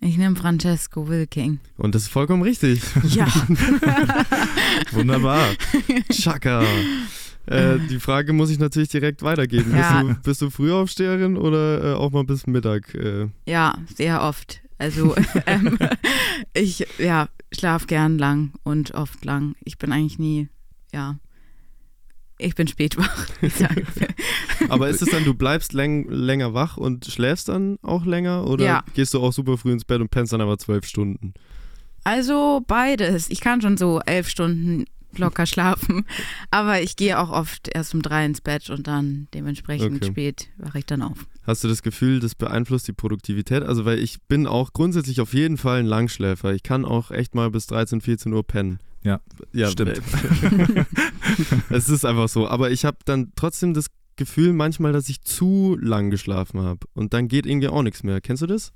[0.00, 1.60] Ich nehme Francesco Wilking.
[1.76, 2.82] Und das ist vollkommen richtig.
[3.04, 3.26] Ja.
[4.92, 5.46] Wunderbar.
[6.12, 6.62] Chaka.
[7.46, 9.74] Äh, die Frage muss ich natürlich direkt weitergeben.
[9.76, 10.02] Ja.
[10.02, 12.94] Bist, du, bist du Frühaufsteherin oder äh, auch mal bis Mittag?
[12.94, 14.60] Äh, Ja, sehr oft.
[14.78, 15.14] Also
[15.46, 15.78] ähm,
[16.54, 19.54] ich ja, schlaf gern lang und oft lang.
[19.64, 20.48] Ich bin eigentlich nie,
[20.92, 21.18] ja.
[22.38, 23.26] Ich bin spät wach.
[24.68, 28.46] Aber ist es dann, du bleibst läng länger wach und schläfst dann auch länger?
[28.48, 28.84] Oder Ja.
[28.94, 31.34] gehst du auch super früh ins Bett und pennst dann aber zwölf Stunden?
[32.04, 33.30] Also beides.
[33.30, 34.84] Ich kann schon so elf Stunden
[35.18, 36.06] locker schlafen,
[36.50, 40.06] aber ich gehe auch oft erst um drei ins Bett und dann dementsprechend Okay.
[40.06, 41.26] spät wache ich dann auf.
[41.44, 43.62] Hast du das Gefühl, das beeinflusst die Produktivität?
[43.62, 46.54] Also, weil ich bin auch grundsätzlich auf jeden Fall ein Langschläfer.
[46.54, 48.78] Ich kann auch echt mal bis 13, 14 Uhr pennen.
[49.02, 49.20] Ja,
[49.52, 50.00] ja stimmt.
[51.70, 52.46] es ist einfach so.
[52.46, 53.86] Aber ich habe dann trotzdem das
[54.16, 56.86] Gefühl manchmal, dass ich zu lang geschlafen habe.
[56.94, 58.20] Und dann geht irgendwie auch nichts mehr.
[58.20, 58.72] Kennst du das?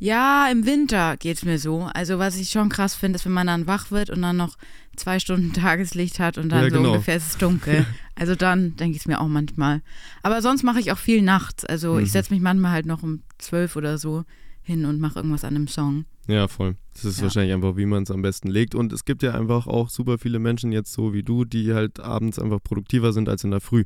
[0.00, 1.82] Ja, im Winter geht's mir so.
[1.94, 4.56] Also was ich schon krass finde, ist, wenn man dann wach wird und dann noch
[4.96, 6.92] zwei Stunden Tageslicht hat und dann Ja, so genau.
[6.92, 7.86] ungefähr ist es dunkel.
[8.20, 9.80] Also dann denke ich es mir auch manchmal.
[10.22, 11.64] Aber sonst mache ich auch viel nachts.
[11.64, 12.00] Also Mhm.
[12.00, 14.24] ich setze mich manchmal halt noch um zwölf oder so
[14.62, 16.04] hin und mache irgendwas an einem Song.
[16.26, 16.76] Ja, voll.
[16.92, 17.22] Das ist Ja.
[17.24, 18.74] wahrscheinlich einfach, wie man es am besten legt.
[18.74, 21.98] Und es gibt ja einfach auch super viele Menschen jetzt so wie du, die halt
[22.00, 23.84] abends einfach produktiver sind als in der Früh.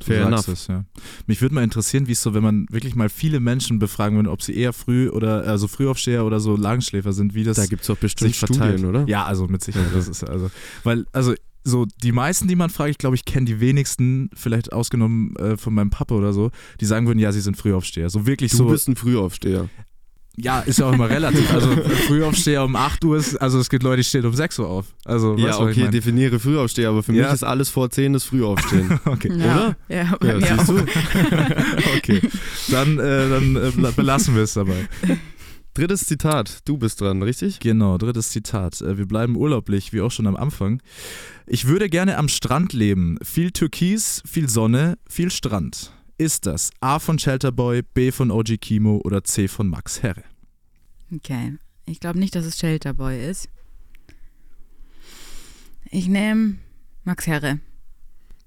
[0.00, 0.48] Du Fair enough.
[0.48, 0.84] es, ja.
[1.26, 4.30] Mich würde mal interessieren, wie es so, wenn man wirklich mal viele Menschen befragen würde,
[4.30, 7.82] ob sie eher früh oder also Frühaufsteher oder so Langschläfer sind, wie das Da gibt
[7.82, 9.04] es doch bestimmt Studien, oder?
[9.06, 9.94] Ja, also mit Sicherheit.
[9.94, 10.50] Das ist also,
[10.84, 11.34] weil also
[11.64, 15.56] so die meisten, die man fragt, ich glaube, ich kenne die wenigsten, vielleicht ausgenommen äh,
[15.58, 18.08] von meinem Papa oder so, die sagen würden, ja, sie sind Frühaufsteher.
[18.08, 18.66] So wirklich Du so.
[18.66, 19.68] bist ein Frühaufsteher.
[20.42, 21.52] Ja, ist ja auch immer relativ.
[21.52, 21.70] Also
[22.06, 24.86] Frühaufsteher um 8 Uhr ist, also es gibt Leute, die stehen um 6 Uhr auf.
[25.04, 25.90] Also Ja, was ich okay, mein?
[25.92, 27.24] definiere Frühaufsteher, aber für Ja.
[27.26, 28.98] mich ist alles vor 10 das Frühaufstehen.
[29.04, 29.32] Okay.
[29.36, 30.74] Ja, ja, bei Ja, mir siehst auch.
[30.74, 30.84] du?
[31.96, 32.20] okay.
[32.68, 34.88] Dann, äh, dann äh, bela- belassen wir es dabei.
[35.74, 37.60] Drittes Zitat, du bist dran, richtig?
[37.60, 38.80] Genau, drittes Zitat.
[38.80, 40.82] Äh, Wir bleiben urlaublich, wie auch schon am Anfang.
[41.46, 43.18] Ich würde gerne am Strand leben.
[43.22, 45.92] Viel Türkis, viel Sonne, viel Strand.
[46.20, 50.22] Ist das A von Shelterboy, B von OG Kimo oder C von Max Herre?
[51.10, 51.56] Okay.
[51.86, 53.48] Ich glaube nicht, dass es Shelterboy ist.
[55.86, 56.58] Ich nehme
[57.04, 57.60] Max Herre.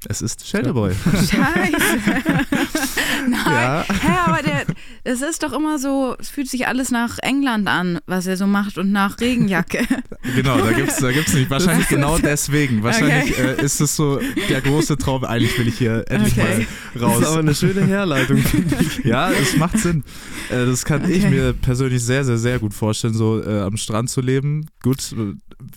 [0.09, 0.91] Es ist Shelterboy.
[1.13, 1.33] Scheiße.
[3.29, 3.31] Nein.
[3.45, 3.85] Ja.
[3.87, 4.63] Hä, aber der,
[5.03, 8.47] das ist doch immer so, es fühlt sich alles nach England an, was er so
[8.47, 9.79] macht und nach Regenjacke.
[10.35, 11.49] Genau, da gibt's, da gibt's nicht.
[11.49, 12.81] Wahrscheinlich genau deswegen.
[12.81, 15.25] Wahrscheinlich äh, ist es so der große Traum.
[15.25, 16.59] Eigentlich will ich hier endlich Okay.
[16.59, 17.19] mal Das raus.
[17.21, 19.03] ist aber eine schöne Herleitung, ich.
[19.03, 20.03] Ja, es macht Sinn.
[20.49, 21.29] Äh, das kann ich Okay.
[21.29, 24.65] mir persönlich sehr, sehr, sehr gut vorstellen, so äh, am Strand zu leben.
[24.81, 25.13] Gut,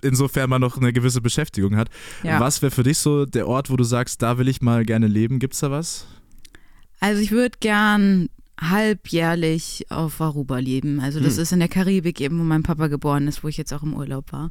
[0.02, 1.88] insofern man noch eine gewisse Beschäftigung hat.
[2.22, 2.38] Ja.
[2.38, 5.07] Was wäre für dich so der Ort, wo du sagst, da will ich mal gerne
[5.07, 5.38] leben?
[5.38, 6.07] Gibt's da was?
[7.00, 8.29] Also ich würde gern
[8.61, 11.00] halbjährlich auf Aruba leben.
[11.00, 11.42] Also das Hm.
[11.42, 13.94] ist in der Karibik eben, wo mein Papa geboren ist, wo ich jetzt auch im
[13.94, 14.50] Urlaub war.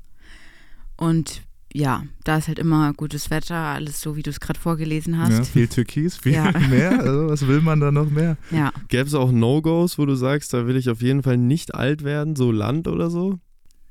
[0.97, 1.41] Und
[1.73, 5.21] ja, da ist halt immer gutes Wetter, alles so, wie du es gerade vorgelesen Ja,
[5.21, 5.49] hast.
[5.49, 6.51] viel Türkis, viel Ja.
[6.69, 6.99] mehr.
[7.01, 8.37] Also, was will man da noch mehr?
[8.51, 8.71] Ja.
[8.87, 12.03] Gäbe es auch No-Gos, wo du sagst, da will ich auf jeden Fall nicht alt
[12.03, 13.39] werden, so Land oder so?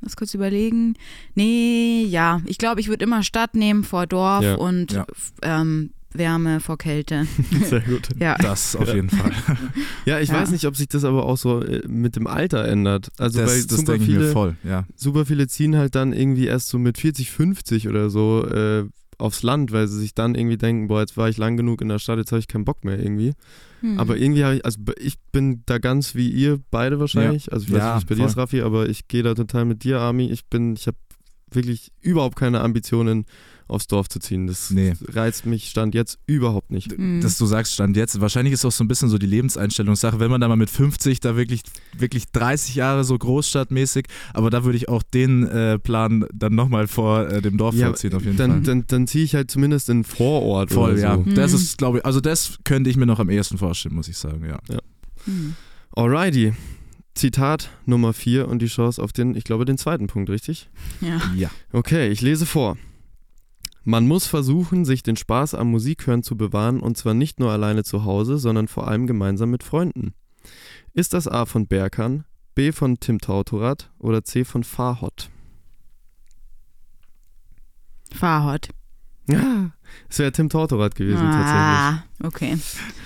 [0.05, 0.95] Lass kurz überlegen.
[1.35, 2.41] Nee, ja.
[2.45, 5.07] Ich glaube, ich würde immer Stadt nehmen vor Dorf Ja, und ja.
[5.43, 7.27] ähm, Wärme vor Kälte.
[7.69, 8.09] Sehr gut.
[8.21, 8.37] Ja.
[8.37, 9.33] Das auf jeden Fall.
[10.05, 10.35] Ja, ich Ja.
[10.35, 13.09] weiß nicht, ob sich das aber auch so äh, mit dem Alter ändert.
[13.19, 14.85] Also weil das das super denke ich mir viele, voll, ja.
[14.95, 18.85] super viele ziehen halt dann irgendwie erst so mit 40, 50 oder so äh,
[19.19, 21.89] aufs Land, weil sie sich dann irgendwie denken, boah, jetzt war ich lang genug in
[21.89, 23.33] der Stadt, jetzt habe ich keinen Bock mehr irgendwie.
[23.81, 23.99] Hm.
[23.99, 27.53] Aber irgendwie habe ich, also ich bin da ganz wie ihr beide wahrscheinlich.
[27.53, 29.35] Also ich weiß Ja, nicht, wie es bei dir ist, Raffi, aber ich gehe da
[29.35, 30.31] total mit dir, Armi.
[30.31, 30.97] Ich bin, ich habe
[31.51, 33.27] wirklich überhaupt keine Ambitionen,
[33.69, 34.47] aufs Dorf zu ziehen.
[34.47, 34.93] Das Nee.
[35.13, 36.93] reizt mich Stand jetzt überhaupt nicht.
[36.93, 37.21] Hm.
[37.21, 40.31] dass du sagst, Stand jetzt, wahrscheinlich ist auch so ein bisschen so die Lebenseinstellungssache, wenn
[40.31, 41.63] man da mal mit 50 da wirklich,
[41.97, 46.87] wirklich 30 Jahre so großstadtmäßig, aber da würde ich auch den äh, Plan dann nochmal
[46.87, 48.61] vor äh, dem Dorf Ja, vorziehen, auf jeden dann, Fall.
[48.63, 51.15] dann, dann ziehe ich halt zumindest in den Vorort Voll, oder ja.
[51.15, 51.23] so.
[51.23, 51.35] Mhm.
[51.35, 54.17] Das ist, glaube ich, also das könnte ich mir noch am ehesten vorstellen, muss ich
[54.19, 54.59] sagen, ja.
[55.25, 55.55] Hm.
[55.93, 56.53] Alrighty.
[57.15, 60.69] Zitat Nummer 4 und die Chance auf den, ich glaube, den zweiten Punkt, richtig?
[61.01, 61.21] Ja.
[61.37, 61.51] Ja.
[61.73, 62.77] Okay, ich lese vor.
[63.85, 67.85] Man muss versuchen, sich den Spaß am Musikhören zu bewahren und zwar nicht nur alleine
[67.85, 70.15] zu Hause, sondern vor allem gemeinsam mit Freunden.
[70.95, 75.29] Ist das A von Berkan, B von Tim Tautorat oder C von Fahot?
[78.11, 78.71] Fahrhot.
[79.29, 79.74] Ja,
[80.09, 81.53] es wäre Tim Tautorat gewesen tatsächlich.
[81.55, 82.59] Ah, okay.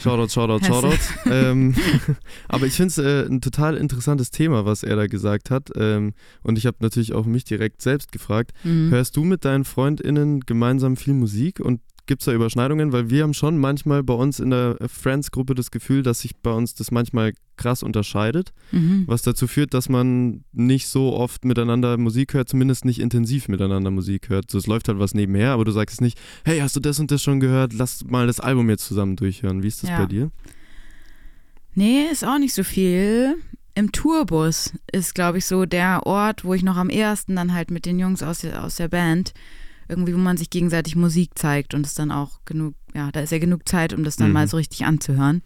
[0.03, 0.99] Shoutout, Shoutout, Shoutout.
[1.31, 1.75] ähm,
[2.49, 5.71] aber ich finde es äh, ein total interessantes Thema, was er da gesagt hat.
[5.77, 8.91] Ähm, und ich habe natürlich auch mich direkt selbst gefragt, Hm.
[8.91, 12.91] hörst du mit deinen FreundInnen gemeinsam viel Musik und gibt es da Überschneidungen?
[12.93, 16.51] Weil wir haben schon manchmal bei uns in der Friends-Gruppe das Gefühl, dass sich bei
[16.51, 19.05] uns das manchmal krass unterscheidet, Mhm.
[19.07, 23.91] was dazu führt, dass man nicht so oft miteinander Musik hört, zumindest nicht intensiv miteinander
[23.93, 24.51] Musik hört.
[24.51, 26.99] So, es läuft halt was nebenher, aber du sagst jetzt nicht, hey, hast du das
[26.99, 27.73] und das schon gehört?
[27.73, 29.63] Lass mal das Album jetzt zusammen durchhören.
[29.63, 29.99] Wie ist das Ja.
[30.01, 30.31] bei dir?
[31.75, 33.37] Nee, ist auch nicht so viel.
[33.75, 37.71] Im Tourbus ist, glaube ich, so der Ort, wo ich noch am ehesten dann halt
[37.71, 39.33] mit den Jungs aus aus der Band
[39.89, 43.33] irgendwie, wo man sich gegenseitig Musik zeigt und es dann auch genug, ja, da ist
[43.33, 44.35] ja genug Zeit, um das dann Mhm.
[44.35, 45.43] mal so richtig anzuhören.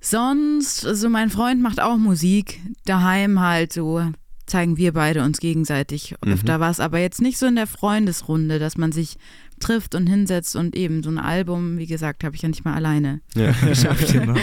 [0.00, 4.02] Sonst, also mein Freund macht auch Musik, daheim halt so
[4.46, 6.32] zeigen wir beide uns gegenseitig Mhm.
[6.32, 9.16] öfter was, aber jetzt nicht so in der Freundesrunde, dass man sich
[9.60, 12.74] trifft und hinsetzt und eben so ein Album, wie gesagt, habe ich ja nicht mal
[12.74, 13.20] alleine.
[13.34, 14.34] Ja, Geschafft, genau.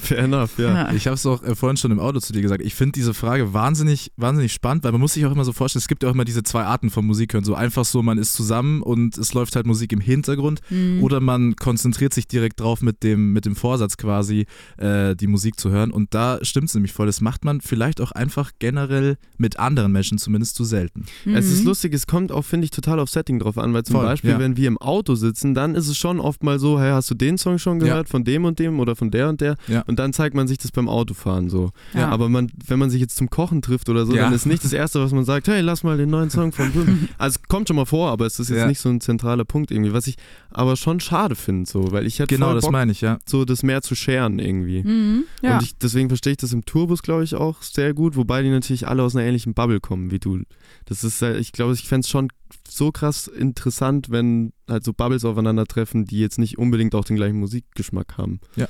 [0.00, 0.92] fair enough, ja.
[0.92, 2.62] Ich habe es auch äh, vorhin schon im Auto zu dir gesagt.
[2.64, 5.80] Ich finde diese Frage wahnsinnig, wahnsinnig spannend, weil man muss sich auch immer so vorstellen,
[5.80, 7.44] es gibt ja auch immer diese zwei Arten von Musik hören.
[7.44, 11.02] So einfach so, man ist zusammen und es läuft halt Musik im Hintergrund Mhm.
[11.02, 14.46] oder man konzentriert sich direkt drauf mit dem, mit dem Vorsatz quasi,
[14.78, 15.90] äh, die Musik zu hören.
[15.90, 17.06] Und da stimmt es nämlich voll.
[17.06, 21.04] Das macht man vielleicht auch einfach generell mit anderen Menschen zumindest zu selten.
[21.26, 21.66] Es ist Mhm.
[21.68, 24.30] lustig, es kommt auch, finde ich, total auf Setting drauf an, weil zum Voll, Beispiel,
[24.30, 24.38] ja.
[24.42, 27.14] Wenn wir im Auto sitzen, dann ist es schon oft mal so, hey, hast du
[27.14, 27.86] den Song schon Ja.
[27.86, 29.56] gehört, von dem und dem oder von der und der?
[29.68, 29.82] Ja.
[29.86, 31.70] Und dann zeigt man sich das beim Autofahren so.
[31.94, 32.08] Ja.
[32.08, 34.24] Aber man, wenn man sich jetzt zum Kochen trifft oder so, Ja.
[34.24, 36.70] dann ist nicht das Erste, was man sagt, hey, lass mal den neuen Song von
[36.72, 37.08] Blum.
[37.18, 38.66] Also es kommt schon mal vor, aber es ist jetzt Ja.
[38.66, 40.16] nicht so ein zentraler Punkt irgendwie, was ich
[40.50, 43.18] aber schon schade finde, so, weil ich hätte Genau, das Bock, meine ich, ja.
[43.24, 44.82] so das mehr zu scheren irgendwie.
[44.82, 45.24] Mhm.
[45.42, 45.54] Ja.
[45.58, 48.50] Und ich, deswegen verstehe ich das im Tourbus, glaube ich, auch sehr gut, wobei die
[48.50, 50.40] natürlich alle aus einer ähnlichen Bubble kommen wie du.
[50.86, 52.28] Das ist, äh, ich glaube, ich fände es schon
[52.76, 57.38] so krass interessant, wenn halt so Bubbles aufeinandertreffen, die jetzt nicht unbedingt auch den gleichen
[57.38, 58.40] Musikgeschmack haben.
[58.56, 58.68] Ja.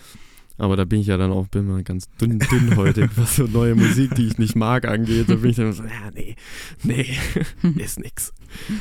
[0.58, 3.74] Aber da bin ich ja dann auch bin mal ganz dünn, dünnhäutig, was so neue
[3.74, 5.28] Musik, die ich nicht mag, angeht.
[5.28, 6.36] Da bin ich dann so, ja, nee,
[6.82, 7.06] nee,
[7.82, 8.32] ist nix.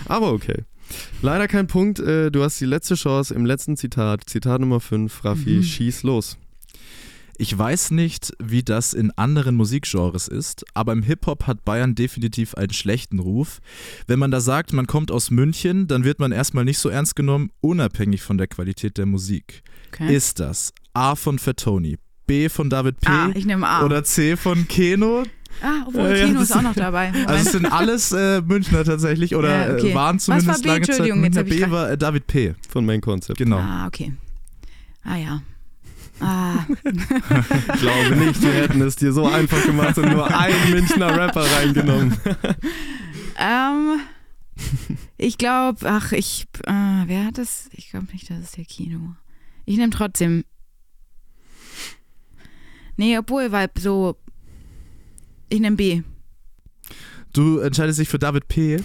[0.05, 0.65] Aber okay.
[1.21, 1.99] Leider kein Punkt.
[1.99, 4.29] Äh, Du hast die letzte Chance im letzten Zitat.
[4.29, 5.63] Zitat Nummer 5, Raffi, Mhm.
[5.63, 6.37] schieß los.
[7.41, 12.53] Ich weiß nicht, wie das in anderen Musikgenres ist, aber im Hip-Hop hat Bayern definitiv
[12.53, 13.61] einen schlechten Ruf.
[14.05, 17.15] Wenn man da sagt, man kommt aus München, dann wird man erstmal nicht so ernst
[17.15, 19.63] genommen, unabhängig von der Qualität der Musik.
[19.91, 20.15] Okay.
[20.15, 23.09] Ist das A von Fatoni, B von David P.
[23.09, 23.85] ah, ich nehme A.
[23.85, 25.23] oder C von Keno?
[25.63, 27.07] ah, obwohl Ja, ja, Kino das- ist auch noch dabei.
[27.11, 27.27] Moment.
[27.27, 29.89] Also es sind alles äh, Münchner tatsächlich oder Ja, okay.
[29.89, 30.69] äh, waren Was war zumindest B?
[30.69, 31.43] lange Zeit Münchner.
[31.43, 32.53] B war äh, David P.
[32.69, 33.39] Von Main Concept.
[33.39, 33.57] Genau.
[33.57, 34.13] Ah, okay.
[35.03, 35.41] Ah ja.
[36.21, 41.17] Ah, Ich glaube nicht, wir hätten es dir so einfach gemacht und nur einen Münchner
[41.17, 42.15] Rapper reingenommen.
[43.39, 43.99] ähm,
[45.17, 46.71] ich glaube, ach, ich, äh,
[47.05, 47.69] wer hat das?
[47.73, 49.15] Ich glaube nicht, das ist der Kino.
[49.65, 50.43] Ich nehme trotzdem.
[52.97, 54.17] Nee, obwohl, weil so.
[55.49, 56.03] Ich nehme B.
[57.33, 58.77] Du entscheidest dich für David P.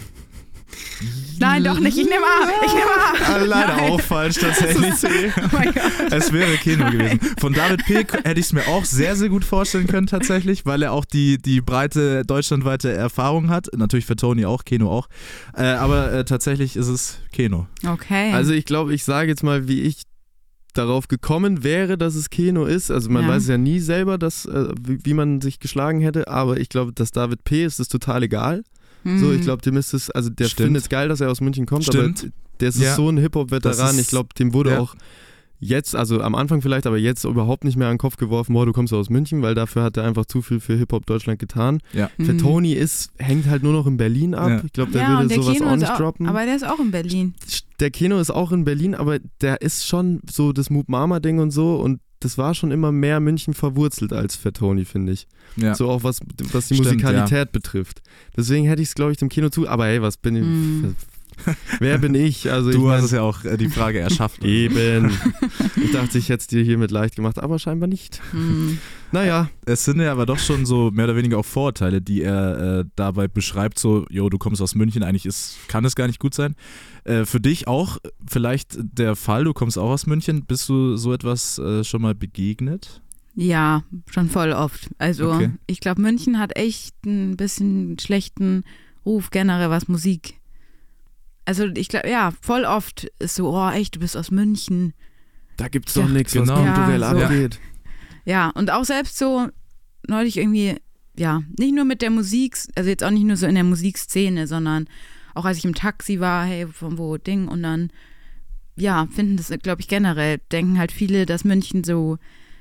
[1.39, 1.99] Nein, doch nicht.
[1.99, 2.49] Ich nehme A.
[2.65, 3.35] Ich nehme A.
[3.35, 3.91] Ah, leider Nein.
[3.93, 4.95] auch falsch tatsächlich.
[5.37, 5.83] Oh mein Gott.
[6.11, 7.21] Es wäre Keno gewesen.
[7.39, 7.95] Von David P.
[7.97, 11.37] hätte ich es mir auch sehr, sehr gut vorstellen können tatsächlich, weil er auch die,
[11.39, 13.69] die breite deutschlandweite Erfahrung hat.
[13.77, 15.09] Natürlich für Tony auch, Keno auch.
[15.55, 17.67] Äh, aber äh, tatsächlich ist es Keno.
[17.87, 18.33] Okay.
[18.33, 20.03] Also ich glaube, ich sage jetzt mal, wie ich
[20.73, 22.91] darauf gekommen wäre, dass es Keno ist.
[22.91, 23.29] Also man Ja.
[23.31, 26.93] weiß ja nie selber, dass, äh, wie, wie man sich geschlagen hätte, aber ich glaube,
[26.93, 27.65] dass David P.
[27.65, 28.63] ist es total egal.
[29.19, 29.41] So, ich Hm.
[29.43, 32.21] glaube, dem ist es, also der findet es geil, dass er aus München kommt, Stimmt.
[32.25, 32.95] aber der ist Ja.
[32.97, 33.99] so ein Hip-Hop-Veteran.
[33.99, 34.81] Ich glaube, dem wurde ja.
[34.81, 34.95] auch
[35.59, 38.67] jetzt, also am Anfang vielleicht, aber jetzt überhaupt nicht mehr an den Kopf geworfen, boah,
[38.67, 41.81] du kommst aus München, weil dafür hat er einfach zu viel für Hip-Hop Deutschland getan.
[41.93, 42.11] Ja.
[42.21, 42.39] Für Mhm.
[42.39, 44.49] Tony ist, hängt halt nur noch in Berlin ab.
[44.51, 44.63] Ja.
[44.65, 46.27] Ich glaube, der ja, würde der sowas Kino auch ist nicht auch, droppen.
[46.27, 47.35] Aber der ist auch in Berlin.
[47.81, 51.39] der Keno ist auch in Berlin, aber der ist schon so das Moop Mama Ding
[51.39, 55.27] und so und das war schon immer mehr München verwurzelt als für Tony, finde ich.
[55.57, 55.75] Ja.
[55.75, 56.21] So auch was,
[56.53, 58.03] was die Stimmt, Musikalität betrifft.
[58.37, 59.69] Deswegen hätte ich es, glaube ich, dem Kino zu.
[59.69, 60.43] Aber hey, was bin ich?
[60.43, 60.97] Hm.
[61.79, 62.51] Wer bin ich?
[62.51, 64.45] Also ich Du hast mein, es ja auch äh, die Frage erschaffen.
[64.45, 65.11] Eben.
[65.77, 68.21] Ich dachte, ich hätte es dir hiermit leicht gemacht, aber scheinbar nicht.
[68.33, 68.79] Hm.
[69.13, 72.81] Naja, Es sind ja aber doch schon so mehr oder weniger auch Vorurteile, die er
[72.81, 76.19] äh, dabei beschreibt, so, jo, du kommst aus München, eigentlich ist, kann es gar nicht
[76.19, 76.57] gut sein.
[77.05, 81.13] Äh, für dich auch vielleicht der Fall, du kommst auch aus München, bist du so
[81.13, 83.01] etwas äh, schon mal begegnet?
[83.35, 84.89] Ja, schon voll oft.
[84.99, 85.51] Also Okay.
[85.67, 88.65] ich glaube, München hat echt ein bisschen schlechten
[89.05, 90.35] Ruf generell, was Musik.
[91.47, 94.93] Also ich glaube, ja, voll oft ist so, oh echt, du bist aus München.
[95.57, 96.63] da gibt's Ja, doch nichts, was genau.
[96.63, 97.23] kulturell Ja, so.
[97.23, 97.61] abgeht.
[98.25, 99.49] Ja, und auch selbst so
[100.09, 100.75] neulich irgendwie,
[101.17, 104.47] ja, nicht nur mit der Musik, also jetzt auch nicht nur so in der Musikszene,
[104.47, 104.87] sondern
[105.35, 107.91] auch als ich im Taxi war, hey, von wo Ding und dann,
[108.77, 112.19] ja, finden das, glaube ich, generell, denken halt viele, dass München so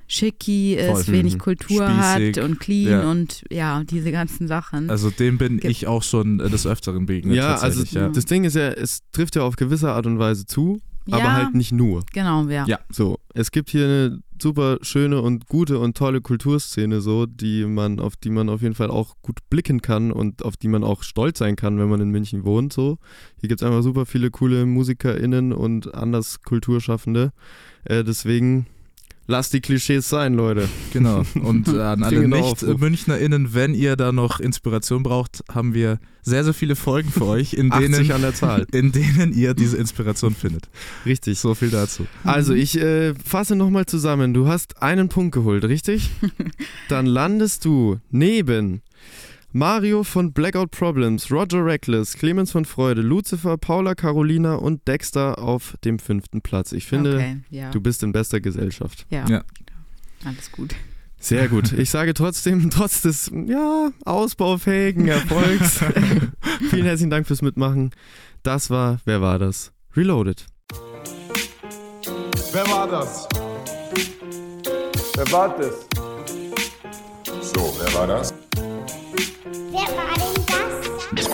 [0.07, 1.07] schicki ist, Voll.
[1.13, 1.39] wenig Mhm.
[1.39, 2.37] Kultur Spießig.
[2.37, 3.11] hat und clean Ja.
[3.11, 4.89] und ja, diese ganzen Sachen.
[4.89, 7.35] Also dem bin Gibt- ich auch schon äh, des Öfteren begegnet.
[7.37, 8.09] Ja, also ja.
[8.09, 10.79] das Ding ist ja, es trifft ja auf gewisse Art und Weise zu.
[11.11, 11.33] aber Ja.
[11.33, 12.03] halt nicht nur.
[12.13, 12.65] Genau, ja.
[12.67, 12.79] Ja.
[12.91, 17.99] So, es gibt hier eine super schöne und gute und tolle Kulturszene, so, die man,
[17.99, 21.03] auf die man auf jeden Fall auch gut blicken kann und auf die man auch
[21.03, 22.73] stolz sein kann, wenn man in München wohnt.
[22.73, 22.97] So.
[23.39, 27.33] Hier gibt es einfach super viele coole MusikerInnen und anders Kulturschaffende.
[27.83, 28.65] Äh, deswegen
[29.27, 30.67] lasst die Klischees sein, Leute.
[30.93, 31.23] Genau.
[31.35, 32.27] Und an alle.
[32.27, 37.53] Nicht-MünchnerInnen, wenn ihr da noch Inspiration braucht, haben wir sehr, sehr viele Folgen für euch,
[37.53, 38.65] in 80 denen, an der Zahl.
[38.71, 40.69] in denen ihr diese Inspiration findet.
[41.05, 41.39] Richtig.
[41.39, 42.07] So viel dazu.
[42.23, 44.33] Also, ich äh, fasse nochmal zusammen.
[44.33, 46.09] Du hast einen Punkt geholt, richtig?
[46.89, 48.81] Dann landest du neben
[49.55, 55.77] Mario von Blackout Problems, Roger Reckless, Clemens von Freude, Lucifer, Paula Carolina und Dexter auf
[55.85, 56.73] dem fünften Platz.
[56.73, 57.71] Ich finde, okay, ja.
[57.71, 59.05] du bist in bester Gesellschaft.
[59.09, 59.25] ja.
[59.29, 59.45] Ja.
[60.25, 60.75] Alles gut.
[61.19, 61.71] Sehr gut.
[61.71, 65.79] Ich sage trotzdem, trotz des ja, ausbaufähigen Erfolgs,
[66.69, 67.91] vielen herzlichen Dank fürs Mitmachen.
[68.43, 69.71] Das war, wer war das?
[69.95, 70.47] Reloaded.
[72.51, 73.25] Wer war das?
[75.15, 75.87] Wer war das?
[77.53, 78.33] So, wer war das?
[79.45, 81.29] Wer war denn das?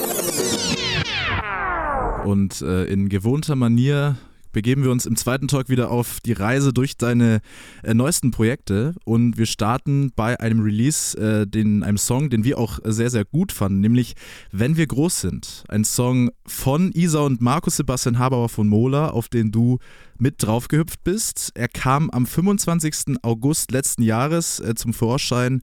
[2.25, 4.17] Und äh, in gewohnter Manier
[4.51, 7.39] begeben wir uns im zweiten Talk wieder auf die Reise durch deine
[7.83, 12.57] äh, neuesten Projekte und wir starten bei einem Release, äh, den, einem Song, den wir
[12.57, 14.15] auch sehr, sehr gut fanden, nämlich
[14.51, 15.63] Wenn wir groß sind.
[15.69, 19.79] Ein Song von Isa und Markus Sebastian Habauer von Mola, auf den du
[20.17, 21.51] mit draufgehüpft bist.
[21.55, 23.23] Er kam am 25.
[23.23, 25.61] August letzten Jahres äh, zum Vorschein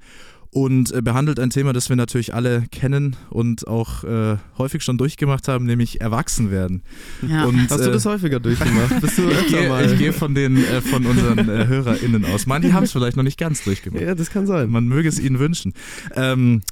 [0.50, 4.96] und äh, behandelt ein Thema, das wir natürlich alle kennen und auch äh, häufig schon
[4.96, 6.82] durchgemacht haben, nämlich Erwachsenwerden.
[7.26, 7.44] Ja.
[7.44, 9.00] Und, Hast du äh, das häufiger durchgemacht?
[9.00, 9.84] Bist du ich öfter gehe mal?
[9.84, 12.46] ich gehe von den äh, von unseren äh, HörerInnen aus.
[12.46, 14.02] Manche haben es vielleicht noch nicht ganz durchgemacht.
[14.02, 14.70] ja, das kann sein.
[14.70, 15.74] Man möge es ihnen wünschen.
[16.14, 16.62] Ähm,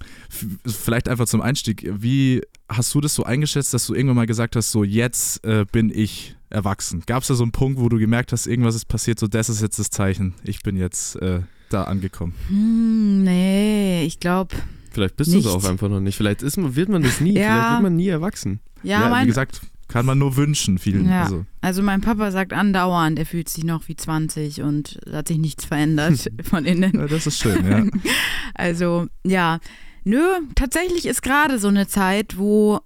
[0.67, 1.91] vielleicht einfach zum Einstieg.
[1.99, 5.67] Wie hast du das so eingeschätzt, dass du irgendwann mal gesagt hast, so jetzt äh,
[5.71, 7.03] bin ich erwachsen?
[7.07, 9.49] Gab es da so einen Punkt, wo du gemerkt hast, irgendwas ist passiert, so das
[9.49, 11.41] ist jetzt das Zeichen, ich bin jetzt äh,
[11.71, 12.35] da angekommen?
[12.49, 14.57] Hm, nee, ich glaube,
[14.93, 16.17] Vielleicht bist du es auch einfach noch nicht.
[16.17, 17.35] Vielleicht ist, man- wird man das nie.
[17.35, 17.43] Ja.
[17.55, 18.61] Vielleicht wird man nie erwachsen.
[18.83, 21.09] ja, wie mein, gesagt, kann man nur wünschen, vielen.
[21.09, 21.25] Ja.
[21.25, 25.39] Also, also mein Papa sagt andauernd, er fühlt sich noch wie 20 und hat sich
[25.39, 26.93] nichts verändert von innen.
[26.95, 27.85] ja, das ist schön, ja.
[28.55, 29.61] Also, ja.
[30.05, 30.23] Nö,
[30.55, 32.81] tatsächlich ist gerade so eine Zeit, wo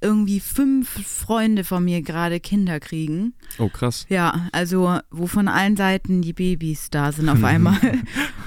[0.00, 3.34] irgendwie fünf Freunde von mir gerade Kinder kriegen.
[3.58, 4.06] Oh, krass.
[4.08, 7.78] Ja, also wo von allen Seiten die Babys da sind auf einmal.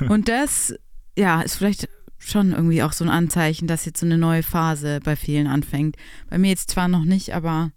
[0.08, 0.74] Und das,
[1.18, 1.90] ja, ist vielleicht
[2.20, 5.96] schon irgendwie auch so ein Anzeichen, dass jetzt so eine neue Phase bei vielen anfängt.
[6.30, 7.72] Bei mir jetzt zwar noch nicht, aber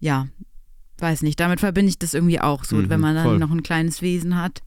[0.00, 0.26] ja,
[0.98, 1.40] weiß nicht.
[1.40, 3.38] Damit verbinde ich das irgendwie auch so, Mhm, wenn man dann voll.
[3.38, 4.62] noch ein kleines Wesen hat.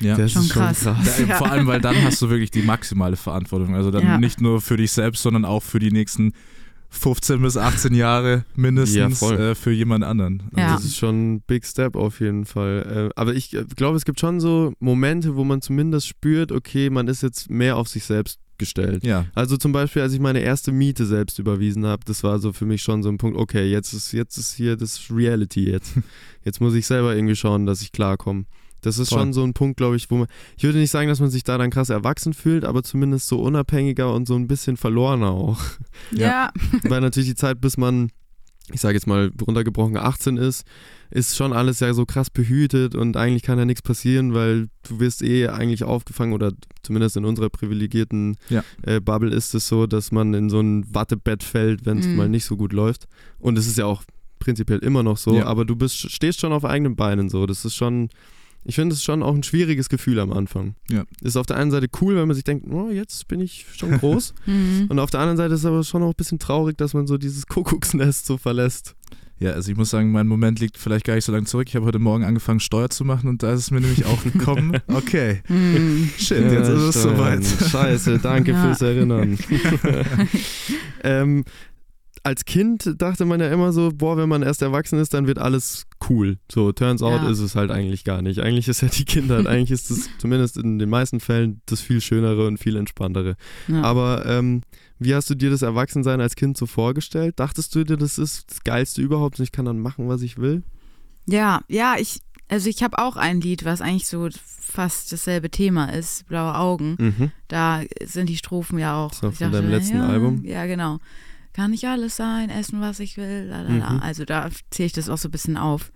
[0.00, 0.16] ja.
[0.16, 0.80] Das Schon ist schon krass.
[0.82, 1.18] krass.
[1.20, 1.36] Ja, Ja.
[1.36, 3.74] Vor allem, weil dann hast du wirklich die maximale Verantwortung.
[3.74, 4.18] Also dann Ja.
[4.18, 6.32] nicht nur für dich selbst, sondern auch für die nächsten
[6.90, 10.42] 15 bis 18 Jahre mindestens Ja, äh, für jemand anderen.
[10.52, 10.74] Also Ja.
[10.74, 13.10] Das ist schon ein Big Step auf jeden Fall.
[13.10, 16.90] Äh, aber ich äh, glaube, es gibt schon so Momente, wo man zumindest spürt, okay,
[16.90, 19.02] man ist jetzt mehr auf sich selbst gestellt.
[19.04, 22.52] Ja, Also zum Beispiel, als ich meine erste Miete selbst überwiesen habe, das war so
[22.52, 25.94] für mich schon so ein Punkt, okay, jetzt ist, jetzt ist hier das Reality jetzt.
[26.42, 28.46] Jetzt muss ich selber irgendwie schauen, dass ich klarkomme.
[28.82, 29.18] Das ist Voll.
[29.18, 30.26] schon so ein Punkt, glaube ich, wo man,
[30.56, 33.40] ich würde nicht sagen, dass man sich da dann krass erwachsen fühlt, aber zumindest so
[33.40, 35.58] unabhängiger und so ein bisschen verlorener auch.
[36.12, 36.50] Ja.
[36.84, 38.10] Weil natürlich die Zeit, bis man,
[38.72, 40.64] ich sage jetzt mal runtergebrochen 18 ist,
[41.10, 45.00] ist schon alles ja so krass behütet und eigentlich kann ja nichts passieren, weil du
[45.00, 46.52] wirst eh eigentlich aufgefangen oder
[46.84, 48.62] zumindest in unserer privilegierten Ja.
[48.82, 52.14] äh, Bubble ist es so, dass man in so ein Wattebett fällt, wenn es Mhm.
[52.16, 53.08] mal nicht so gut läuft.
[53.40, 54.04] Und es ist ja auch
[54.38, 55.46] prinzipiell immer noch so, Ja.
[55.46, 57.44] aber du bist, stehst schon auf eigenen Beinen so.
[57.46, 58.08] Das ist schon,
[58.64, 60.74] ich finde es schon auch ein schwieriges Gefühl am Anfang.
[60.90, 61.04] Ja.
[61.22, 63.92] Ist auf der einen Seite cool, wenn man sich denkt, oh, jetzt bin ich schon
[63.98, 64.34] groß.
[64.46, 64.86] Mhm.
[64.88, 67.06] Und auf der anderen Seite ist es aber schon auch ein bisschen traurig, dass man
[67.06, 68.94] so dieses Kuckucksnest so verlässt.
[69.38, 71.66] ja, also ich muss sagen, mein Moment liegt vielleicht gar nicht so lange zurück.
[71.68, 74.22] Ich habe heute Morgen angefangen, Steuer zu machen und da ist es mir nämlich auch
[74.22, 76.10] gekommen, okay, Mhm.
[76.18, 77.44] shit, jetzt ist es soweit.
[77.44, 78.62] Scheiße, danke Ja.
[78.62, 79.38] fürs Erinnern.
[81.02, 81.44] ähm,
[82.22, 85.38] als Kind dachte man ja immer so, boah, wenn man erst erwachsen ist, dann wird
[85.38, 86.38] alles cool.
[86.52, 87.30] So, turns out Ja.
[87.30, 88.40] ist es halt eigentlich gar nicht.
[88.40, 92.00] Eigentlich ist ja die Kindheit, eigentlich ist es zumindest in den meisten Fällen das viel
[92.00, 93.36] schönere und viel entspanntere.
[93.68, 93.82] Ja.
[93.82, 94.62] Aber ähm,
[94.98, 97.40] wie hast du dir das Erwachsensein als Kind so vorgestellt?
[97.40, 100.36] Dachtest du dir, das ist das Geilste überhaupt und ich kann dann machen, was ich
[100.36, 100.62] will?
[101.26, 105.86] Ja, ja, ich, also ich habe auch ein Lied, was eigentlich so fast dasselbe Thema
[105.92, 106.96] ist, Blaue Augen.
[106.98, 107.30] Mhm.
[107.48, 109.12] Da sind die Strophen ja auch.
[109.12, 110.44] Ich von deinem letzten ja, Album?
[110.44, 110.98] Ja, genau.
[111.52, 113.90] Kann nicht alles sein, essen, was ich will, lalala.
[113.94, 114.00] Mhm.
[114.00, 115.90] Also da zähle ich das auch so ein bisschen auf.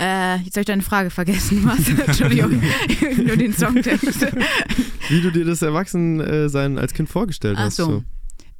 [0.00, 1.88] Äh, jetzt habe ich deine Frage vergessen, was?
[1.88, 2.62] Entschuldigung,
[3.24, 4.26] nur den Songtext.
[5.08, 7.76] Wie du dir das Erwachsensein als Kind vorgestellt Ach hast.
[7.76, 7.84] so.
[7.86, 8.04] So.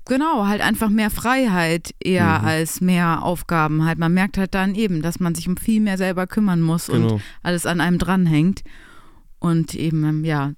[0.06, 2.44] Genau, halt einfach mehr Freiheit eher Mhm.
[2.46, 3.84] als mehr Aufgaben.
[3.84, 6.88] Halt, man merkt halt dann eben, dass man sich um viel mehr selber kümmern muss
[6.88, 7.20] und Genau.
[7.42, 8.62] alles an einem dranhängt.
[9.38, 10.52] Und eben, ähm, ja,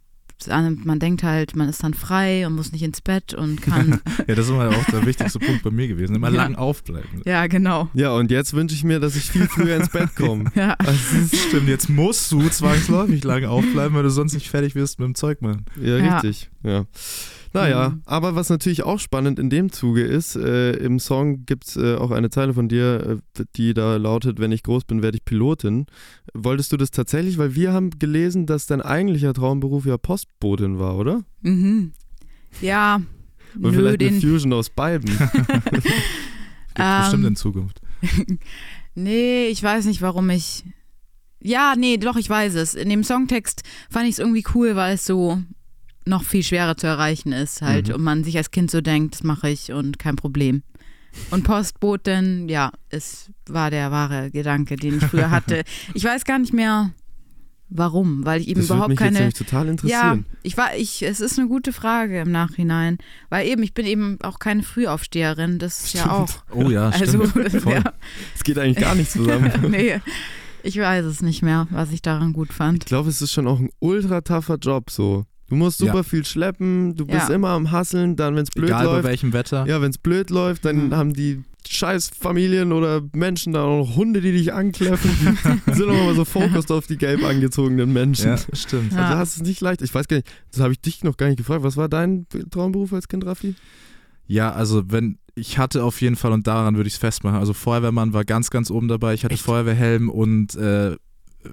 [0.49, 4.01] man denkt halt, man ist dann frei und muss nicht ins Bett und kann.
[4.27, 6.15] Ja, das ist immer auch der wichtigste Punkt bei mir gewesen.
[6.17, 6.37] Immer Ja.
[6.45, 7.23] lang aufbleiben.
[7.25, 7.89] ja, genau.
[7.95, 10.51] Ja, und jetzt wünsche ich mir, dass ich viel früher ins Bett komme.
[10.55, 10.77] Ja.
[10.77, 14.99] Das ist, stimmt, jetzt musst du zwangsläufig lang aufbleiben, weil du sonst nicht fertig wirst
[14.99, 15.65] mit dem Zeug machen.
[15.81, 16.19] Ja, Ja.
[16.19, 16.51] richtig.
[16.63, 16.85] Ja.
[17.53, 18.03] Naja, Mhm.
[18.05, 21.97] aber was natürlich auch spannend in dem Zuge ist, äh, im Song gibt es äh,
[21.97, 25.25] auch eine Zeile von dir, äh, die da lautet, wenn ich groß bin, werde ich
[25.25, 25.87] Pilotin.
[26.33, 27.39] Wolltest du das tatsächlich?
[27.39, 31.25] Weil wir haben gelesen, dass dein eigentlicher Traumberuf ja Postbotin war, oder?
[31.43, 31.93] Mhm.
[32.61, 33.01] Ja.
[33.57, 35.07] Nö, vielleicht eine Fusion aus beiden.
[35.19, 35.89] Gibt
[36.79, 37.81] Ähm, bestimmt in Zukunft.
[38.95, 40.65] Nee, ich weiß nicht, warum ich.
[41.41, 42.75] Ja, nee, doch, ich weiß es.
[42.75, 45.41] In dem Songtext fand ich es irgendwie cool, weil es so
[46.11, 47.95] noch viel schwerer zu erreichen ist halt Mhm.
[47.95, 50.63] und man sich als Kind so denkt, das mache ich und kein Problem.
[51.31, 55.63] Und Postbotin, ja, es war der wahre Gedanke, den ich früher hatte.
[55.95, 56.91] Ich weiß gar nicht mehr,
[57.69, 59.19] warum, weil ich eben das überhaupt mich jetzt keine.
[59.19, 60.27] nämlich total Ja, interessieren.
[60.43, 62.99] ich war, ich, es ist eine gute Frage im Nachhinein,
[63.29, 66.29] weil eben, ich bin eben auch keine Frühaufsteherin, das ist ja auch.
[66.53, 67.51] Oh ja, Also, stimmt.
[67.63, 67.73] Voll.
[67.75, 67.95] wär,
[68.37, 69.51] Es geht eigentlich gar nicht zusammen.
[69.71, 70.01] nee,
[70.63, 72.87] ich weiß es nicht mehr, was ich daran gut Ich fand.
[72.87, 75.25] glaube, es ist schon auch ein ultra tougher Job so.
[75.51, 76.03] Du musst super Ja.
[76.05, 77.35] viel schleppen, du bist Ja.
[77.35, 79.67] immer am Hasseln, dann, wenn es blöd Egal bei läuft, welchem Wetter.
[79.67, 80.95] Ja, wenn es blöd läuft, dann Mhm.
[80.97, 85.11] haben die scheiß Familien oder Menschen da auch noch Hunde, die dich ankläffen.
[85.67, 88.29] Die sind auch immer so fokussiert auf die gelb angezogenen Menschen.
[88.31, 88.93] Ja, stimmt.
[88.93, 89.07] Ja.
[89.09, 89.83] Also hast es nicht leicht.
[89.83, 91.63] Ich weiß gar nicht, das habe ich dich noch gar nicht gefragt.
[91.63, 93.55] Was war dein Traumberuf als Kind, Raffi?
[94.27, 97.39] Ja, also wenn ich hatte auf jeden Fall und daran würde ich es festmachen.
[97.39, 99.15] Also Feuerwehrmann war ganz, ganz oben dabei.
[99.15, 99.43] Ich hatte Echt?
[99.45, 100.97] Feuerwehrhelm und äh,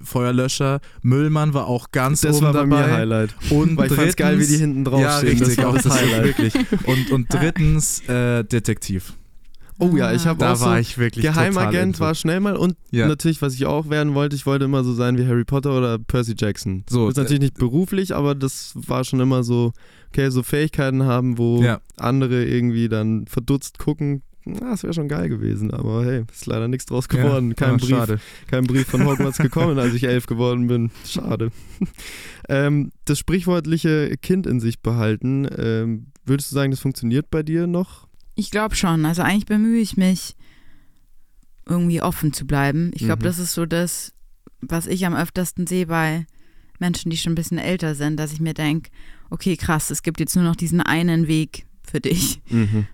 [0.02, 0.80] Feuerlöscher.
[1.02, 2.86] Müllmann war auch ganz Das oben war bei dabei.
[2.86, 3.34] mir Highlight.
[3.50, 5.08] Und Weil ich fand's geil, wie die hinten draufstehen.
[5.10, 6.24] Ja, richtig, das war auch das Highlight.
[6.24, 6.54] wirklich.
[6.84, 9.14] Und, und drittens äh, Detektiv.
[9.80, 12.74] Oh ja, ich habe Da auch so war ich wirklich Geheimagent war schnell mal und
[12.90, 13.06] Ja.
[13.06, 16.00] natürlich, was ich auch werden wollte, ich wollte immer so sein wie Harry Potter oder
[16.00, 16.82] Percy Jackson.
[16.90, 19.72] So, das ist natürlich nicht beruflich, aber das war schon immer so,
[20.08, 21.80] okay, so Fähigkeiten haben, wo Ja.
[21.96, 24.22] andere irgendwie dann verdutzt gucken.
[24.48, 27.48] Na, das wäre schon geil gewesen, aber hey, ist leider nichts draus geworden.
[27.50, 28.20] Ja, kein, Brief, Schade.
[28.46, 30.90] kein Brief von Hogwarts gekommen, als ich elf geworden bin.
[31.06, 31.50] Schade.
[32.48, 37.66] ähm, das sprichwörtliche Kind in sich behalten, ähm, würdest du sagen, das funktioniert bei dir
[37.66, 38.08] noch?
[38.34, 39.04] Ich glaube schon.
[39.04, 40.34] Also eigentlich bemühe ich mich,
[41.66, 42.90] irgendwie offen zu bleiben.
[42.94, 43.26] Ich glaube, Mhm.
[43.26, 44.12] das ist so das,
[44.60, 46.26] was ich am öftersten sehe bei
[46.78, 48.90] Menschen, die schon ein bisschen älter sind, dass ich mir denke,
[49.30, 52.40] okay, krass, es gibt jetzt nur noch diesen einen Weg für dich.
[52.48, 52.86] Mhm.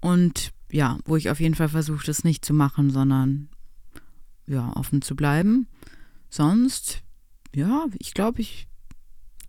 [0.00, 3.48] Und ja, wo ich auf jeden Fall versuche, das nicht zu machen, sondern
[4.46, 5.66] ja, offen zu bleiben.
[6.28, 7.02] Sonst,
[7.54, 8.68] ja, ich glaube, ich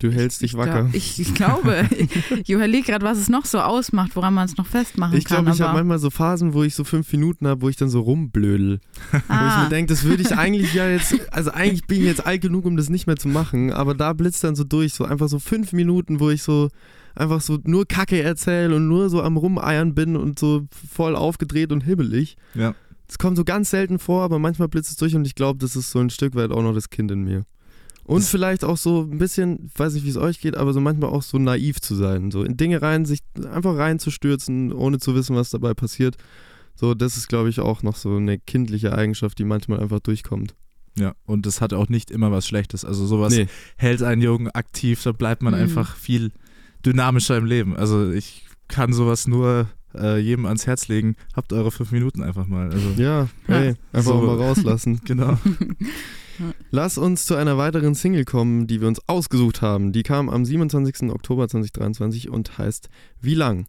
[0.01, 0.83] Du hältst dich Ich wacker.
[0.83, 1.87] Glaub, ich, ich glaube,
[2.43, 5.43] ich überlege gerade, was es noch so ausmacht, woran man es noch festmachen Ich kann.
[5.45, 7.89] glaube, ich habe manchmal so Phasen, wo ich so fünf Minuten habe, wo ich dann
[7.89, 8.79] so rumblödel.
[9.11, 9.63] Wo ich Ah.
[9.63, 12.65] mir denke, das würde ich eigentlich ja jetzt, also eigentlich bin ich jetzt alt genug,
[12.65, 15.39] um das nicht mehr zu machen, aber da blitzt dann so durch, so einfach so
[15.39, 16.69] fünf Minuten, wo ich so
[17.13, 21.71] einfach so nur Kacke erzähle und nur so am Rumeiern bin und so voll aufgedreht
[21.71, 22.37] und hibbelig.
[22.55, 22.73] Ja.
[23.07, 25.75] Das kommt so ganz selten vor, aber manchmal blitzt es durch und ich glaube, das
[25.75, 27.43] ist so ein Stück weit auch noch das Kind in mir.
[28.11, 30.81] Und vielleicht auch so ein bisschen, ich weiß nicht, wie es euch geht, aber so
[30.81, 32.31] manchmal auch so naiv zu sein.
[32.31, 33.19] So in Dinge rein, sich
[33.51, 36.17] einfach reinzustürzen, ohne zu wissen, was dabei passiert.
[36.75, 40.55] So, das ist, glaube ich, auch noch so eine kindliche Eigenschaft, die manchmal einfach durchkommt.
[40.97, 42.83] Ja, und das hat auch nicht immer was Schlechtes.
[42.83, 43.47] Also sowas Nee.
[43.77, 45.61] hält einen Jungen aktiv, da bleibt man Mhm.
[45.61, 46.31] einfach viel
[46.85, 47.77] dynamischer im Leben.
[47.77, 51.15] Also ich kann sowas nur äh, jedem ans Herz legen.
[51.35, 52.71] Habt eure fünf Minuten einfach mal.
[52.71, 54.15] Also Ja, hey, einfach So.
[54.15, 55.01] auch mal rauslassen.
[55.05, 55.37] genau.
[56.69, 59.91] Lass uns zu einer weiteren Single kommen, die wir uns ausgesucht haben.
[59.91, 61.11] Die kam am 27.
[61.11, 62.89] Oktober 2023 und heißt
[63.19, 63.67] Wie lang?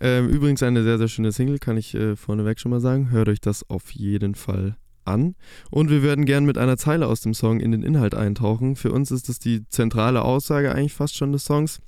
[0.00, 3.10] Ähm, übrigens eine sehr, sehr schöne Single, kann ich äh, vorneweg schon mal sagen.
[3.10, 5.34] Hört euch das auf jeden Fall an.
[5.70, 8.76] Und wir würden gern mit einer Zeile aus dem Song in den Inhalt eintauchen.
[8.76, 11.80] Für uns ist das die zentrale Aussage eigentlich fast schon des Songs.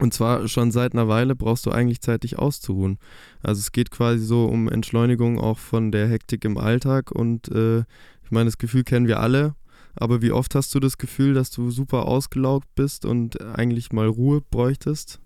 [0.00, 2.98] Und zwar schon seit einer Weile brauchst du eigentlich Zeit, dich auszuruhen.
[3.42, 7.82] Also es geht quasi so um Entschleunigung auch von der Hektik im Alltag und äh,
[8.28, 9.54] ich meine, das Gefühl kennen wir alle,
[9.94, 14.06] aber wie oft hast du das Gefühl, dass du super ausgelaugt bist und eigentlich mal
[14.06, 15.18] Ruhe bräuchtest?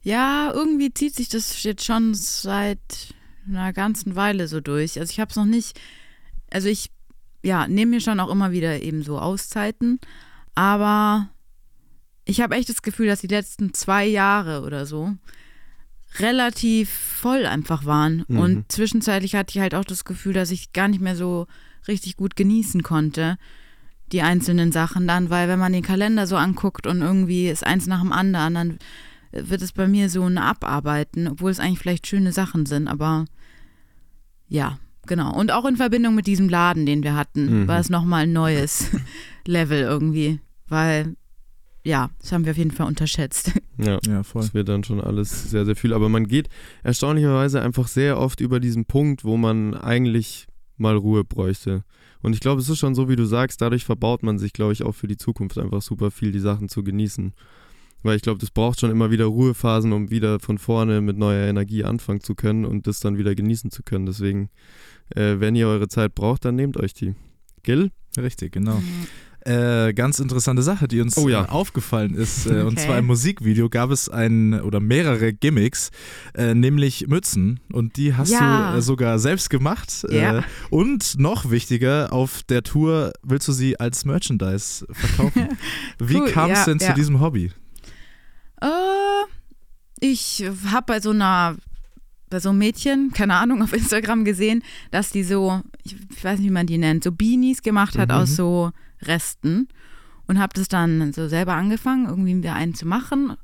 [0.00, 3.14] Ja, irgendwie zieht sich das jetzt schon seit
[3.46, 4.98] einer ganzen Weile so durch.
[4.98, 5.78] Also ich habe es noch nicht,
[6.50, 6.90] also ich,
[7.42, 10.00] ja, nehme mir schon auch immer wieder eben so Auszeiten,
[10.54, 11.28] aber
[12.24, 15.14] ich habe echt das Gefühl, dass die letzten zwei Jahre oder so
[16.20, 18.24] relativ voll einfach waren.
[18.28, 18.38] Mhm.
[18.38, 21.46] Und zwischenzeitlich hatte ich halt auch das Gefühl, dass ich gar nicht mehr so
[21.86, 23.36] richtig gut genießen konnte,
[24.12, 27.86] die einzelnen Sachen dann, weil wenn man den Kalender so anguckt und irgendwie ist eins
[27.86, 28.78] nach dem anderen, dann
[29.32, 33.26] wird es bei mir so ein Abarbeiten, obwohl es eigentlich vielleicht schöne Sachen sind, aber
[34.48, 35.34] ja, genau.
[35.38, 37.68] Und auch in Verbindung mit diesem Laden, den wir hatten, Mhm.
[37.68, 38.90] war es nochmal ein neues
[39.46, 41.14] Level irgendwie, weil
[41.84, 43.52] ja, das haben wir auf jeden Fall unterschätzt.
[43.80, 44.00] Ja.
[44.08, 44.42] Ja, voll.
[44.42, 45.92] Das wird dann schon alles sehr, sehr viel.
[45.92, 46.48] Aber man geht
[46.82, 50.47] erstaunlicherweise einfach sehr oft über diesen Punkt, wo man eigentlich
[50.80, 51.84] mal Ruhe bräuchte.
[52.20, 54.72] Und ich glaube, es ist schon so, wie du sagst, dadurch verbaut man sich, glaube
[54.72, 57.32] ich, auch für die Zukunft einfach super viel, die Sachen zu genießen.
[58.02, 61.48] Weil ich glaube, das braucht schon immer wieder Ruhephasen, um wieder von vorne mit neuer
[61.48, 64.06] Energie anfangen zu können und das dann wieder genießen zu können.
[64.06, 64.50] Deswegen,
[65.14, 67.14] äh, wenn ihr eure Zeit braucht, dann nehmt euch die.
[67.64, 67.90] Gil?
[68.16, 68.80] Richtig, genau.
[69.48, 71.44] Äh, ganz interessante Sache, die uns Oh ja.
[71.44, 72.44] äh, aufgefallen ist.
[72.46, 72.86] Äh, Und Okay.
[72.86, 75.90] zwar im Musikvideo gab es ein oder mehrere Gimmicks,
[76.34, 77.60] äh, nämlich Mützen.
[77.72, 78.72] Und die hast Ja.
[78.72, 80.06] du äh, sogar selbst gemacht.
[80.10, 80.38] Ja.
[80.38, 85.48] Äh, und noch wichtiger, auf der Tour willst du sie als Merchandise verkaufen.
[85.98, 87.50] Wie Cool, kam es ja, denn zu diesem Hobby?
[88.60, 88.66] Äh,
[90.00, 91.56] ich habe bei so einer,
[92.30, 96.38] bei so einem Mädchen, keine Ahnung, auf Instagram gesehen, dass die so, ich, ich weiß
[96.38, 98.14] nicht, wie man die nennt, so Beanies gemacht hat Mhm.
[98.14, 98.70] aus so
[99.02, 99.68] Resten
[100.26, 103.36] und habe das dann so selber angefangen, irgendwie wieder einen zu machen.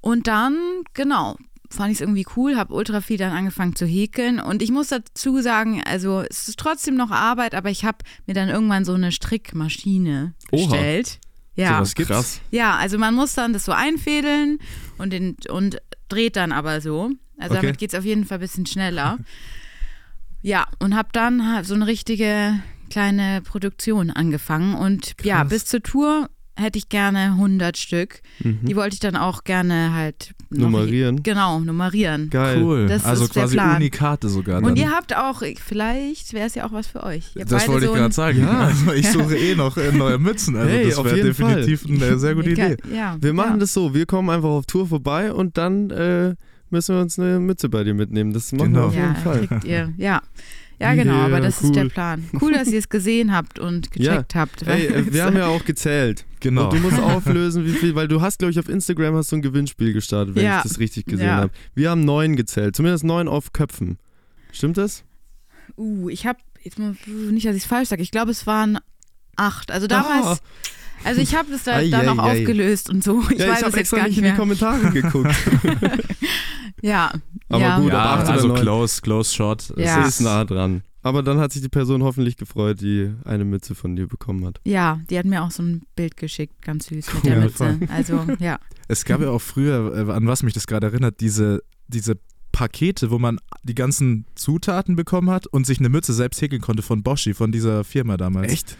[0.00, 0.56] Und dann,
[0.94, 1.36] genau,
[1.70, 4.40] fand ich es irgendwie cool, habe ultra viel dann angefangen zu häkeln.
[4.40, 8.34] Und ich muss dazu sagen, also es ist trotzdem noch Arbeit, aber ich habe mir
[8.34, 10.66] dann irgendwann so eine Strickmaschine Oha.
[10.66, 11.18] bestellt.
[11.54, 11.76] Ja.
[11.76, 12.10] Sowas gibt's.
[12.10, 12.40] Krass.
[12.50, 14.58] Ja, also man muss dann das so einfädeln
[14.98, 15.76] und, den, und
[16.08, 17.10] dreht dann aber so.
[17.38, 17.62] Also Okay.
[17.62, 19.18] damit geht es auf jeden Fall ein bisschen schneller.
[20.42, 22.60] ja, und habe dann halt so eine richtige
[22.90, 24.74] kleine Produktion angefangen.
[24.74, 25.48] Und ja, Krass.
[25.48, 28.20] bis zur Tour hätte ich gerne 100 Stück.
[28.40, 28.58] Mhm.
[28.62, 31.22] Die wollte ich dann auch gerne halt noch- Nummerieren.
[31.22, 32.28] Genau, nummerieren.
[32.28, 32.62] Geil.
[32.62, 32.86] Cool.
[32.86, 33.76] Das also ist der quasi Plan.
[33.76, 34.58] Unikate sogar.
[34.58, 34.76] Und dann.
[34.76, 37.30] ihr habt auch, vielleicht wäre es ja auch was für euch.
[37.34, 38.40] Das beide wollte ich so gerade ein- sagen.
[38.40, 38.60] Ja.
[38.66, 40.56] Also ich suche eh noch äh, neue Mützen.
[40.56, 42.76] Also Hey, das auf wäre definitiv eine sehr gute Idee.
[42.94, 43.56] Ja, Wir machen ja.
[43.58, 46.34] das so, wir kommen einfach auf Tour vorbei und dann äh,
[46.68, 48.32] müssen wir uns eine Mütze bei dir mitnehmen.
[48.34, 48.80] Das machen Genau.
[48.80, 49.46] wir auf ja, jeden Fall.
[49.46, 49.94] kriegt ihr.
[49.96, 50.20] Ja.
[50.80, 51.90] Ja, genau, aber das ist der cool.
[51.90, 52.24] Plan.
[52.40, 54.66] Cool, dass ihr es gesehen habt und gecheckt habt.
[54.66, 56.24] Ey, äh, wir haben ja auch gezählt.
[56.40, 56.64] Genau.
[56.70, 59.36] Und du musst auflösen, wie viel, weil du hast, glaube ich, auf Instagram hast du
[59.36, 60.56] ein Gewinnspiel gestartet, wenn Ja.
[60.58, 61.36] ich das richtig gesehen Ja.
[61.36, 61.50] habe.
[61.74, 63.98] Wir haben neun gezählt, zumindest neun auf Köpfen.
[64.52, 65.04] Stimmt das?
[65.76, 68.78] uh, ich habe, jetzt mal, nicht, dass ich es falsch sage, ich glaube, es waren
[69.36, 69.70] acht.
[69.70, 70.40] Also damals,
[71.04, 72.40] also ich habe es da, Ei, dann ei, auch ei.
[72.40, 73.22] aufgelöst und so.
[73.30, 74.32] Ich ja, weiß ich es habe jetzt extra gar nicht in die.
[74.32, 75.34] Kommentare geguckt.
[76.82, 77.12] Ja,
[77.48, 77.78] Aber ja.
[77.78, 79.70] gut, ja, also close, close shot.
[79.70, 80.00] Es Ja.
[80.00, 80.82] Das ist nah dran.
[81.02, 84.60] Aber dann hat sich die Person hoffentlich gefreut, die eine Mütze von dir bekommen hat.
[84.64, 87.78] Ja, die hat mir auch so ein Bild geschickt, ganz süß mit der Mütze.
[87.88, 88.58] Also, ja.
[88.86, 92.18] Es gab ja auch früher, äh, an was mich das gerade erinnert, diese, diese
[92.52, 96.82] Pakete, wo man die ganzen Zutaten bekommen hat und sich eine Mütze selbst häkeln konnte
[96.82, 98.52] von Boschi, von dieser Firma damals.
[98.52, 98.76] Echt?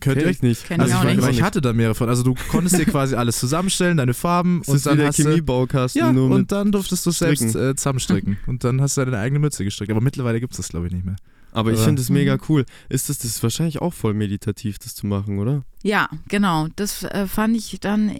[0.00, 0.64] Könnt ihr ich nicht.
[0.64, 1.18] Kenn Also ich ich, nicht.
[1.18, 2.08] aber ich hatte da mehrere von.
[2.08, 5.18] Also du konntest dir quasi alles zusammenstellen, deine Farben und ist dann wie der hast
[5.18, 7.70] du, Chemiebaukasten, ja, nur und dann durftest du selbst Stricken.
[7.70, 9.90] äh, zusammenstricken und dann hast du deine eigene Mütze gestrickt.
[9.90, 11.16] Aber mittlerweile gibt es das glaube ich nicht mehr.
[11.52, 12.40] Aber ich finde es mega Mhm.
[12.48, 12.64] cool.
[12.88, 15.64] Ist das, das ist wahrscheinlich auch voll meditativ, das zu machen, oder?
[15.82, 16.68] Ja, genau.
[16.76, 18.16] Das äh, fand ich dann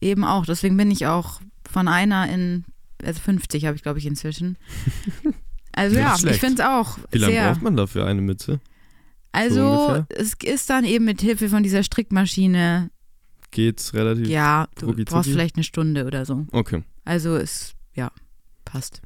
[0.00, 0.44] eben auch.
[0.46, 2.64] Deswegen bin ich auch von einer in,
[3.04, 4.56] also 50 habe ich glaube ich inzwischen.
[5.74, 6.34] Also ja, schlecht.
[6.34, 7.50] ich finde es auch Wie lange sehr.
[7.50, 8.60] braucht man dafür eine Mütze?
[9.32, 10.06] Also ungefähr?
[10.10, 12.90] es ist dann eben mit Hilfe von dieser Strickmaschine,
[13.50, 14.28] Geht's relativ?
[14.28, 16.46] ja, du rucki brauchst vielleicht eine Stunde oder so.
[16.52, 16.82] Okay.
[17.04, 18.10] Also es, ja,
[18.64, 19.02] passt.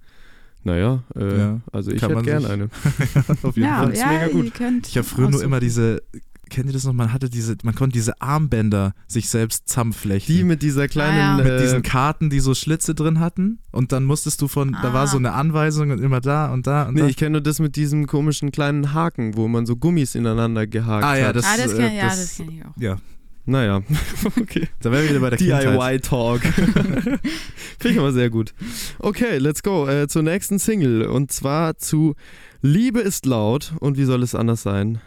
[0.62, 2.64] Naja, äh, Ja, also ich kann hätte gerne eine.
[3.42, 3.92] Auf jeden Ja, Fall.
[3.92, 4.44] ist ja, mega gut.
[4.46, 6.02] ihr könnt Ich habe früher nur immer diese,
[6.50, 6.92] kennt ihr das noch?
[6.92, 10.34] Man hatte diese, man konnte diese Armbänder sich selbst zusammenflechten.
[10.34, 11.18] Die mit dieser kleinen.
[11.18, 11.36] ja.
[11.36, 13.58] mit äh, diesen Karten, die so Schlitze drin hatten.
[13.72, 15.06] Und dann musstest du von, da war Ah.
[15.06, 17.06] so eine Anweisung und immer da und da und Nee, da.
[17.08, 21.04] ich kenne nur das mit diesem komischen kleinen Haken, wo man so Gummis ineinander gehakt
[21.04, 21.36] Ah, ja, hat.
[21.36, 22.80] das- Ah, das äh, ja, das- das kenne ich auch.
[22.80, 22.96] ja,
[23.44, 23.82] Naja,
[24.40, 24.66] okay.
[24.80, 25.38] da wären wir wieder bei der.
[25.38, 26.40] DIY-Talk.
[27.78, 28.54] Finde ich aber sehr gut.
[28.98, 31.02] Okay, let's go äh, zur nächsten Single.
[31.06, 32.14] Und zwar zu
[32.62, 35.00] Liebe ist laut und wie soll es anders sein?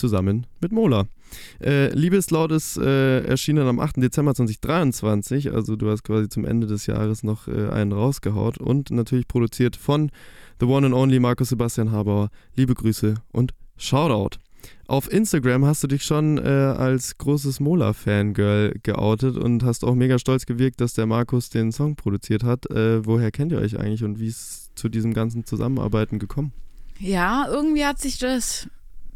[0.00, 1.06] Zusammen mit Mola.
[1.62, 3.98] Äh, Liebe ist laut ist äh, erschienen am 8.
[3.98, 5.52] Dezember 2023.
[5.52, 8.56] Also du hast quasi zum Ende des Jahres noch äh, einen rausgehaut.
[8.56, 10.10] Und natürlich produziert von
[10.58, 12.30] The One and Only Markus Sebastian Habauer.
[12.56, 14.38] Liebe Grüße und Shoutout.
[14.86, 20.18] Auf Instagram hast du dich schon äh, als großes Mola-Fangirl geoutet und hast auch mega
[20.18, 22.70] stolz gewirkt, dass der Markus den Song produziert hat.
[22.70, 26.52] Äh, woher kennt ihr euch eigentlich und wie ist zu diesem ganzen Zusammenarbeiten gekommen?
[26.98, 28.68] Ja, irgendwie hat sich das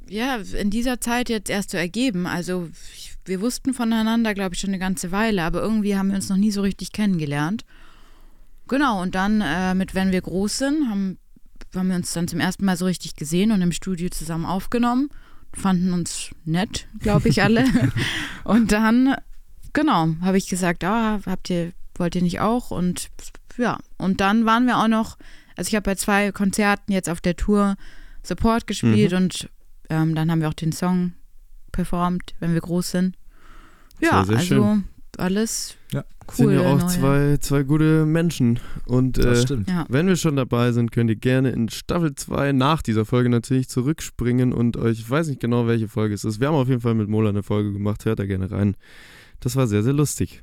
[0.08, 2.26] ja in dieser Zeit jetzt erst so ergeben.
[2.26, 6.16] Also ich, wir wussten voneinander, glaube ich, schon eine ganze Weile, aber irgendwie haben wir
[6.16, 7.64] uns noch nie so richtig kennengelernt.
[8.68, 11.18] Genau, und dann äh, mit Wenn wir groß sind, haben,
[11.74, 15.10] haben wir uns dann zum ersten Mal so richtig gesehen und im Studio zusammen aufgenommen.
[15.52, 17.64] Fanden uns nett, glaube ich, alle.
[18.44, 19.14] und dann,
[19.72, 22.70] genau, habe ich gesagt, ah, habt ihr wollt ihr nicht auch?
[22.70, 23.10] Und
[23.56, 25.16] ja, und dann waren wir auch noch,
[25.56, 27.76] also ich habe bei zwei Konzerten jetzt auf der Tour
[28.22, 29.16] Support gespielt Mhm.
[29.18, 29.48] und
[29.88, 31.12] ähm, dann haben wir auch den Song
[31.72, 33.16] performt, wenn wir groß sind.
[34.00, 34.84] Ja, Sehr, sehr also schön.
[35.18, 36.04] alles Ja.
[36.28, 36.34] cool.
[36.48, 36.86] sind ja auch neue.
[36.88, 38.58] zwei, zwei gute Menschen.
[38.86, 39.68] Und Das äh, stimmt.
[39.68, 39.86] Ja.
[39.88, 43.68] wenn wir schon dabei sind, könnt ihr gerne in Staffel 2 nach dieser Folge natürlich
[43.68, 46.40] zurückspringen und euch, ich weiß nicht genau, welche Folge es ist.
[46.40, 48.76] Wir haben auf jeden Fall mit Mola eine Folge gemacht, hört da gerne rein.
[49.40, 50.42] Das war sehr, sehr lustig.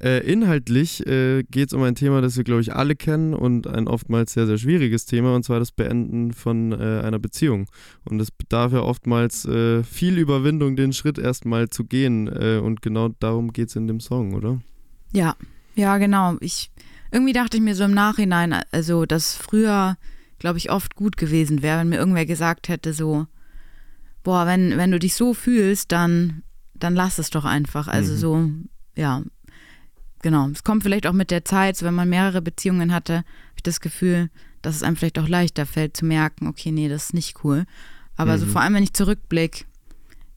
[0.00, 3.66] Äh, inhaltlich äh, geht es um ein Thema, das wir, glaube ich, alle kennen und
[3.66, 7.66] ein oftmals sehr, sehr schwieriges Thema, und zwar das Beenden von äh, einer Beziehung.
[8.04, 9.48] Und es bedarf ja oftmals
[9.90, 12.28] viel Überwindung, den Schritt erstmal zu gehen.
[12.28, 14.60] Und genau darum geht es in dem Song, oder?
[15.12, 15.36] Ja,
[15.74, 16.36] ja, genau.
[16.40, 16.70] Ich
[17.12, 19.96] irgendwie dachte ich mir so im Nachhinein, also dass früher,
[20.38, 23.26] glaube ich, oft gut gewesen wäre, wenn mir irgendwer gesagt hätte, so,
[24.22, 26.42] boah, wenn, wenn du dich so fühlst, dann,
[26.74, 27.88] dann lass es doch einfach.
[27.88, 28.16] Also Mhm.
[28.16, 28.50] so,
[28.96, 29.22] ja,
[30.22, 30.48] genau.
[30.48, 33.24] Es kommt vielleicht auch mit der Zeit, so wenn man mehrere Beziehungen hatte, habe
[33.56, 34.30] ich das Gefühl,
[34.62, 37.64] dass es einem vielleicht auch leichter fällt zu merken, okay, nee, das ist nicht cool.
[38.16, 38.50] Aber so Mhm.
[38.50, 39.64] vor allem, wenn ich zurückblicke,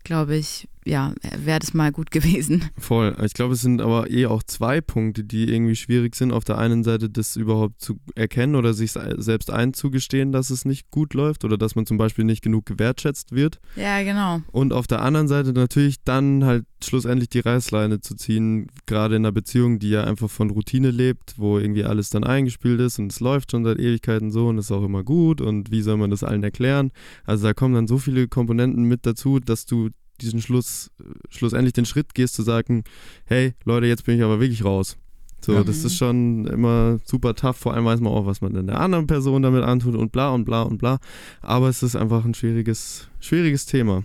[0.03, 2.63] glaube ich, ja, wäre das mal gut gewesen.
[2.77, 3.15] Voll.
[3.23, 6.31] Ich glaube, es sind aber eh auch zwei Punkte, die irgendwie schwierig sind.
[6.31, 10.65] Auf der einen Seite das überhaupt zu erkennen oder sich se- selbst einzugestehen, dass es
[10.65, 13.59] nicht gut läuft oder dass man zum Beispiel nicht genug gewertschätzt wird.
[13.75, 14.41] Ja, genau.
[14.51, 19.21] Und auf der anderen Seite natürlich dann halt schlussendlich die Reißleine zu ziehen, gerade in
[19.21, 23.11] einer Beziehung, die ja einfach von Routine lebt, wo irgendwie alles dann eingespielt ist und
[23.11, 26.09] es läuft schon seit Ewigkeiten so und ist auch immer gut und wie soll man
[26.09, 26.91] das allen erklären?
[27.23, 29.89] Also da kommen dann so viele Komponenten mit dazu, dass du
[30.21, 30.91] diesen Schluss,
[31.29, 32.83] schlussendlich den Schritt gehst zu sagen,
[33.25, 34.97] hey Leute, jetzt bin ich aber wirklich raus.
[35.41, 35.63] So, Ja.
[35.63, 38.79] das ist schon immer super tough, vor allem weiß man auch, was man denn der
[38.79, 40.99] anderen Person damit antut und bla und bla und bla.
[41.41, 44.03] Aber es ist einfach ein schwieriges, schwieriges Thema.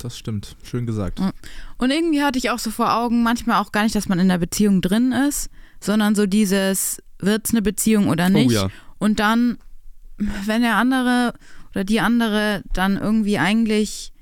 [0.00, 0.56] Das stimmt.
[0.64, 1.20] Schön gesagt.
[1.20, 1.30] Mhm.
[1.78, 4.28] Und irgendwie hatte ich auch so vor Augen, manchmal auch gar nicht, dass man in
[4.28, 5.50] der Beziehung drin ist,
[5.80, 8.48] sondern so dieses, wird's eine Beziehung oder nicht?
[8.48, 8.68] Oh ja.
[8.98, 9.58] Und dann,
[10.46, 11.34] wenn der andere
[11.74, 14.12] oder die andere dann irgendwie eigentlich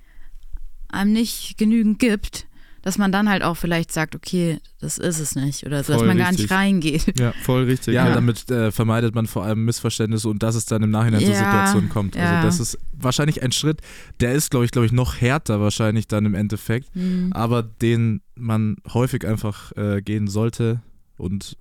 [0.93, 2.47] einem nicht genügend gibt,
[2.83, 6.03] dass man dann halt auch vielleicht sagt, okay, das ist es nicht oder so, dass
[6.03, 6.45] man gar richtig.
[6.47, 7.19] nicht reingeht.
[7.21, 7.33] Ja.
[7.43, 7.93] Voll richtig.
[7.95, 8.15] Ja, Ja.
[8.15, 11.39] damit äh, vermeidet man vor allem Missverständnisse und dass es dann im Nachhinein zur Ja,
[11.67, 12.17] Situation kommt.
[12.17, 12.41] ja.
[12.41, 13.83] Also das ist wahrscheinlich ein Schritt,
[14.21, 17.33] der ist, glaube ich, glaube ich, noch härter wahrscheinlich dann im Endeffekt, Hm.
[17.35, 20.81] aber den man häufig einfach äh, gehen sollte
[21.19, 21.59] und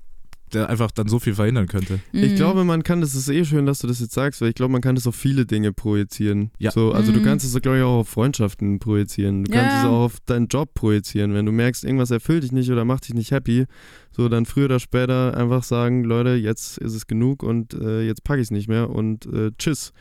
[0.49, 1.99] der einfach dann so viel verhindern könnte.
[2.11, 2.35] Ich Mhm.
[2.35, 4.71] glaube, man kann, das ist eh schön, dass du das jetzt sagst, weil ich glaube,
[4.71, 6.51] man kann das auf viele Dinge projizieren.
[6.59, 6.71] Ja.
[6.71, 7.23] So, also du Mhm.
[7.23, 9.43] kannst es, glaube ich, auch auf Freundschaften projizieren.
[9.45, 9.79] Du kannst Ja.
[9.81, 11.33] es auch auf deinen Job projizieren.
[11.33, 13.65] Wenn du merkst, irgendwas erfüllt dich nicht oder macht dich nicht happy,
[14.11, 18.23] so dann früher oder später einfach sagen, Leute, jetzt ist es genug und äh, jetzt
[18.23, 19.93] packe ich es nicht mehr und äh, tschüss.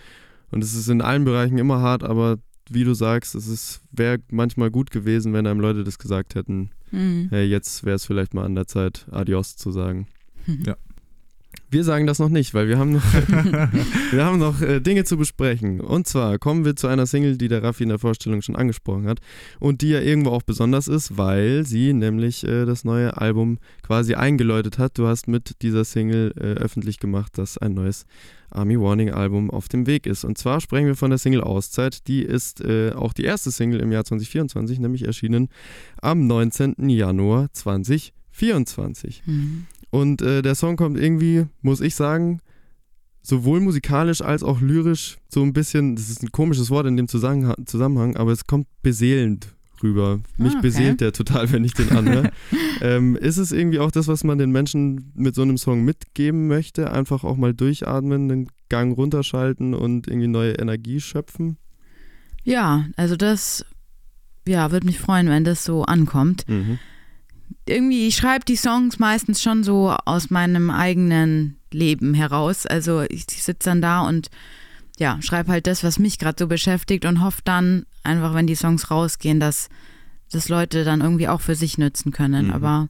[0.50, 2.38] Und es ist in allen Bereichen immer hart, aber
[2.70, 6.70] wie du sagst, es ist wäre manchmal gut gewesen, wenn einem Leute das gesagt hätten,
[6.90, 7.28] Mhm.
[7.30, 10.06] hey, jetzt wäre es vielleicht mal an der Zeit, Adios zu sagen.
[10.66, 10.76] Ja.
[11.70, 13.02] Wir sagen das noch nicht, weil wir haben noch,
[14.10, 15.80] wir haben noch äh, Dinge zu besprechen.
[15.80, 19.06] Und zwar kommen wir zu einer Single, die der Raffi in der Vorstellung schon angesprochen
[19.06, 19.20] hat
[19.60, 24.14] und die ja irgendwo auch besonders ist, weil sie nämlich äh, das neue Album quasi
[24.14, 24.96] eingeläutet hat.
[24.96, 28.06] Du hast mit dieser Single äh, öffentlich gemacht, dass ein neues
[28.50, 30.24] Army Warning Album auf dem Weg ist.
[30.24, 32.08] Und zwar sprechen wir von der Single Auszeit.
[32.08, 35.48] Die ist äh, auch die erste Single im Jahr 2024, nämlich erschienen
[36.00, 36.88] am 19.
[36.88, 39.22] Januar 2024.
[39.26, 39.66] Mhm.
[39.90, 42.40] Und äh, der Song kommt irgendwie, muss ich sagen,
[43.22, 47.08] sowohl musikalisch als auch lyrisch so ein bisschen, das ist ein komisches Wort in dem
[47.08, 50.20] Zusammenhang, aber es kommt beseelend rüber.
[50.36, 50.62] Mich Ah, okay.
[50.62, 52.30] beseelt der total, wenn ich den anhöre.
[52.80, 56.48] ähm, ist es irgendwie auch das, was man den Menschen mit so einem Song mitgeben
[56.48, 56.90] möchte?
[56.90, 61.58] Einfach auch mal durchatmen, den Gang runterschalten und irgendwie neue Energie schöpfen?
[62.44, 63.64] Ja, also das,
[64.46, 66.48] ja, würde mich freuen, wenn das so ankommt.
[66.48, 66.78] Mhm.
[67.66, 72.66] Irgendwie, ich schreibe die Songs meistens schon so aus meinem eigenen Leben heraus.
[72.66, 74.30] Also ich, ich sitze dann da und
[74.98, 78.56] ja, schreibe halt das, was mich gerade so beschäftigt und hoffe dann einfach, wenn die
[78.56, 79.68] Songs rausgehen, dass
[80.32, 82.46] das Leute dann irgendwie auch für sich nützen können.
[82.46, 82.52] Mhm.
[82.52, 82.88] Aber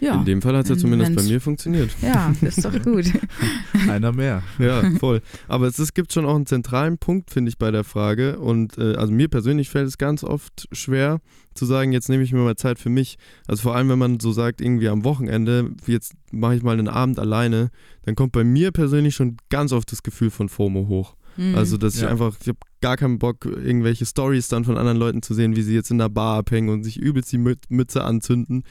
[0.00, 1.90] ja, In dem Fall hat es ja zumindest bei wenn's- mir funktioniert.
[2.02, 3.04] ja, ist doch gut.
[3.88, 4.42] Einer mehr.
[4.58, 5.20] Ja, voll.
[5.48, 8.38] Aber es, es gibt schon auch einen zentralen Punkt, finde ich, bei der Frage.
[8.38, 11.20] Und äh, also mir persönlich fällt es ganz oft schwer
[11.54, 13.16] zu sagen, jetzt nehme ich mir mal Zeit für mich.
[13.46, 16.88] Also vor allem, wenn man so sagt, irgendwie am Wochenende, jetzt mache ich mal einen
[16.88, 17.70] Abend alleine,
[18.04, 21.16] dann kommt bei mir persönlich schon ganz oft das Gefühl von FOMO hoch.
[21.36, 21.54] Mhm.
[21.54, 22.08] Also, dass ich Ja.
[22.08, 25.62] einfach, ich habe gar keinen Bock, irgendwelche Stories dann von anderen Leuten zu sehen, wie
[25.62, 28.64] sie jetzt in der Bar abhängen und sich übelst die Mü- Mütze anzünden.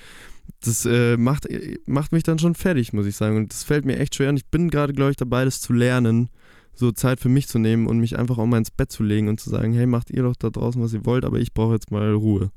[0.64, 1.48] Das äh, macht,
[1.86, 3.38] macht mich dann schon fertig, muss ich sagen.
[3.38, 4.30] Und das fällt mir echt schwer.
[4.30, 6.30] Und ich bin gerade, glaube ich, dabei, das zu lernen,
[6.76, 9.28] so Zeit für mich zu nehmen und mich einfach auch mal ins Bett zu legen
[9.30, 11.74] und zu sagen, hey, macht ihr doch da draußen, was ihr wollt, aber ich brauche
[11.74, 12.52] jetzt mal Ruhe.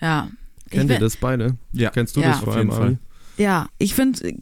[0.00, 0.28] ja.
[0.70, 1.56] Kennt ihr das beide?
[1.72, 1.88] Ja.
[1.88, 2.28] Kennst du Ja.
[2.32, 2.98] das vor allem, Ari?
[3.38, 4.34] Ja, ich finde,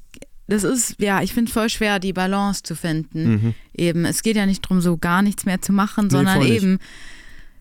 [0.48, 3.30] das ist, ja, ich finde voll schwer, die Balance zu finden.
[3.30, 3.54] Mhm.
[3.72, 6.78] Eben, es geht ja nicht darum, so gar nichts mehr zu machen, Nee, sondern eben,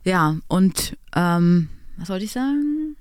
[0.04, 2.96] ja, und ähm, was wollte ich sagen?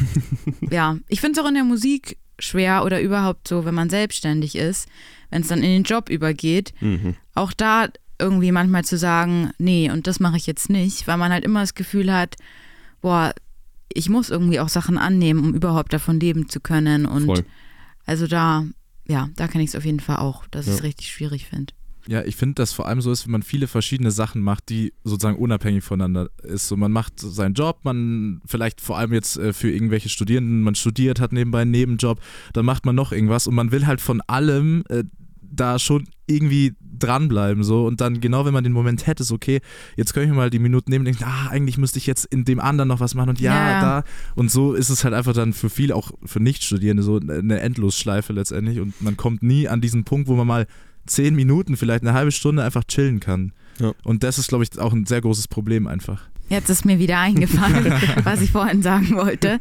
[0.70, 4.56] ja, ich finde es auch in der Musik schwer oder überhaupt so, wenn man selbstständig
[4.56, 4.88] ist,
[5.30, 7.14] wenn es dann in den Job übergeht, Mhm.
[7.34, 7.88] auch da
[8.18, 11.60] irgendwie manchmal zu sagen, nee, und das mache ich jetzt nicht, weil man halt immer
[11.60, 12.36] das Gefühl hat,
[13.00, 13.34] boah,
[13.92, 17.04] ich muss irgendwie auch Sachen annehmen, um überhaupt davon leben zu können.
[17.06, 17.44] Und Voll.
[18.06, 18.64] also da,
[19.06, 20.84] ja, da kann ich es auf jeden Fall auch, dass ich es Ja.
[20.84, 21.72] richtig schwierig finde.
[22.08, 24.92] Ja, ich finde, dass vor allem so ist, wenn man viele verschiedene Sachen macht, die
[25.04, 26.68] sozusagen unabhängig voneinander ist.
[26.68, 30.74] So, man macht seinen Job, man vielleicht vor allem jetzt äh, für irgendwelche Studierenden, man
[30.74, 32.20] studiert, hat nebenbei einen Nebenjob,
[32.52, 35.04] dann macht man noch irgendwas und man will halt von allem äh,
[35.40, 39.60] da schon irgendwie dranbleiben so und dann genau wenn man den Moment hätte, so okay,
[39.96, 42.24] jetzt kann ich mir mal die Minuten nehmen und denken, ah, eigentlich müsste ich jetzt
[42.26, 43.80] in dem anderen noch was machen und ja, Ja, ja.
[43.80, 47.60] da und so ist es halt einfach dann für viele, auch für Nichtstudierende so eine
[47.60, 50.66] Endlosschleife letztendlich und man kommt nie an diesen Punkt, wo man mal
[51.06, 53.52] zehn Minuten, vielleicht eine halbe Stunde einfach chillen kann.
[53.78, 53.92] Ja.
[54.04, 56.22] Und das ist, glaube ich, auch ein sehr großes Problem einfach.
[56.48, 57.92] Jetzt ist mir wieder eingefallen,
[58.24, 59.58] was ich vorhin sagen wollte.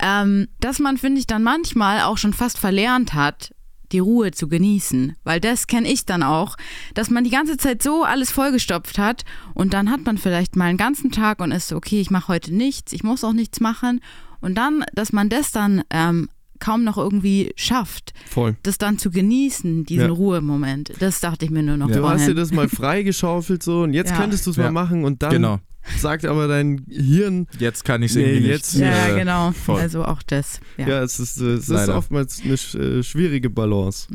[0.00, 3.52] Ähm, dass man, finde ich, dann manchmal auch schon fast verlernt hat,
[3.92, 5.16] die Ruhe zu genießen.
[5.24, 6.56] Weil das kenne ich dann auch,
[6.94, 9.24] dass man die ganze Zeit so alles vollgestopft hat
[9.54, 12.28] und dann hat man vielleicht mal einen ganzen Tag und ist so, okay, ich mache
[12.28, 14.00] heute nichts, ich muss auch nichts machen.
[14.40, 18.56] Und dann, dass man das dann ähm, kaum noch irgendwie schafft, Voll.
[18.62, 20.12] das dann zu genießen, diesen Ja.
[20.12, 20.92] Ruhemoment.
[21.00, 21.96] Das dachte ich mir nur noch Ja.
[21.96, 24.16] Du hast dir das mal freigeschaufelt so und jetzt Ja.
[24.18, 24.64] könntest du es Ja.
[24.64, 25.60] mal machen und dann genau.
[25.98, 28.84] sagt aber dein Hirn, Jetzt kann ich es Nee, irgendwie jetzt- nicht.
[28.84, 29.52] Ja, äh, genau.
[29.52, 29.80] voll.
[29.80, 30.60] Also auch das.
[30.76, 30.86] Ja.
[30.88, 34.06] ja, es ist, äh, es ist oftmals eine sch- äh, schwierige Balance.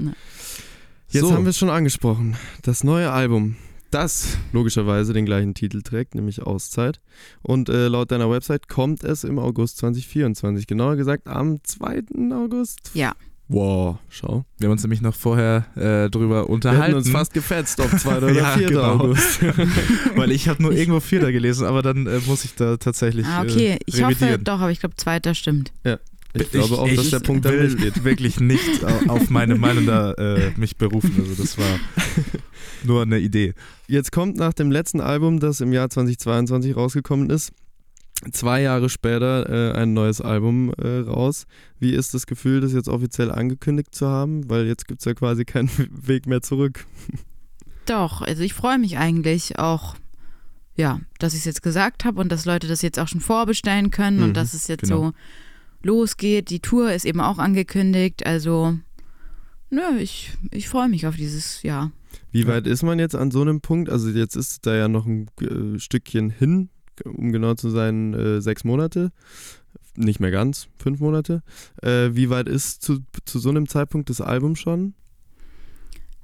[1.10, 1.32] Jetzt So.
[1.34, 2.38] haben wir es schon angesprochen.
[2.64, 3.56] Das neue Album,
[3.94, 7.00] das logischerweise den gleichen Titel trägt, nämlich Auszeit.
[7.42, 10.68] Und äh, laut deiner Website kommt es im August 2024.
[10.68, 12.04] Genauer gesagt am 2.
[12.34, 12.92] August.
[12.94, 13.14] Ja.
[13.50, 14.46] Wow, schau.
[14.58, 16.96] Wir haben uns nämlich noch vorher äh, drüber Wir hätten unterhalten.
[16.96, 18.18] uns fast gefetzt, ob 2.
[18.18, 18.68] oder Ja, 4.
[18.70, 18.82] genau.
[19.00, 19.42] August.
[20.16, 23.42] weil ich habe nur irgendwo Vierter gelesen, aber dann äh, muss ich da tatsächlich Ah,
[23.44, 23.74] okay.
[23.74, 24.44] äh, Ich hoffe revidieren.
[24.46, 25.72] doch, aber ich glaube, zweiter stimmt.
[26.36, 28.04] Ich glaube auch, dass der Punkt da will durchgeht.
[28.04, 31.14] wirklich nicht au- auf meine Meinung da äh, mich berufen.
[31.20, 31.80] Also das war
[32.84, 33.54] nur eine Idee.
[33.88, 37.52] Jetzt kommt nach dem letzten Album, das im Jahr 2022 rausgekommen ist,
[38.32, 41.46] zwei Jahre später äh, ein neues Album äh, raus.
[41.80, 44.50] Wie ist das Gefühl, das jetzt offiziell angekündigt zu haben?
[44.50, 46.86] Weil jetzt gibt es ja quasi keinen Weg mehr zurück.
[47.86, 49.96] Doch, also ich freue mich eigentlich auch,
[50.76, 53.92] ja, dass ich es jetzt gesagt habe und dass Leute das jetzt auch schon vorbestellen
[53.92, 55.08] können Mhm, und dass es jetzt genau.
[55.08, 55.14] so
[55.84, 56.50] losgeht.
[56.50, 58.26] Die Tour ist eben auch angekündigt.
[58.26, 58.78] Also,
[59.70, 61.92] nö, ich, ich freue mich auf dieses Jahr.
[62.32, 63.90] Wie weit ist man jetzt an so einem Punkt?
[63.90, 66.70] Also jetzt ist da ja noch ein äh, Stückchen hin,
[67.06, 69.12] um genau zu sein, äh, sechs Monate.
[69.96, 71.44] Nicht mehr ganz, fünf Monate.
[71.82, 74.96] Äh, wie weit ist zu, zu so einem Zeitpunkt das Album schon?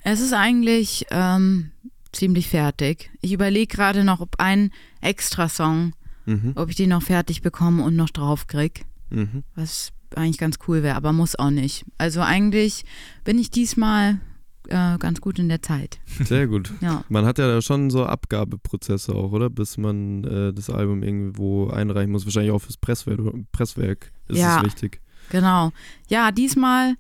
[0.03, 1.71] Es ist eigentlich ähm,
[2.11, 3.11] ziemlich fertig.
[3.21, 5.93] Ich überlege gerade noch, ob ein Extra-Song,
[6.25, 6.51] Mhm.
[6.55, 8.85] ob ich den noch fertig bekomme und noch drauf krieg.
[9.09, 9.43] Mhm.
[9.55, 11.85] was eigentlich ganz cool wäre, aber muss auch nicht.
[11.97, 12.83] Also eigentlich
[13.23, 14.19] bin ich diesmal
[14.67, 15.99] äh, ganz gut in der Zeit.
[16.23, 16.71] Sehr gut.
[16.81, 17.03] Ja.
[17.09, 19.49] Man hat ja da schon so Abgabeprozesse auch, oder?
[19.49, 22.25] Bis man äh, das Album irgendwo einreichen muss.
[22.25, 23.19] Wahrscheinlich auch fürs Presswerk,
[23.51, 24.57] Presswerk ist Ja.
[24.59, 24.99] es wichtig.
[25.31, 25.71] Genau.
[26.07, 26.95] Ja, diesmal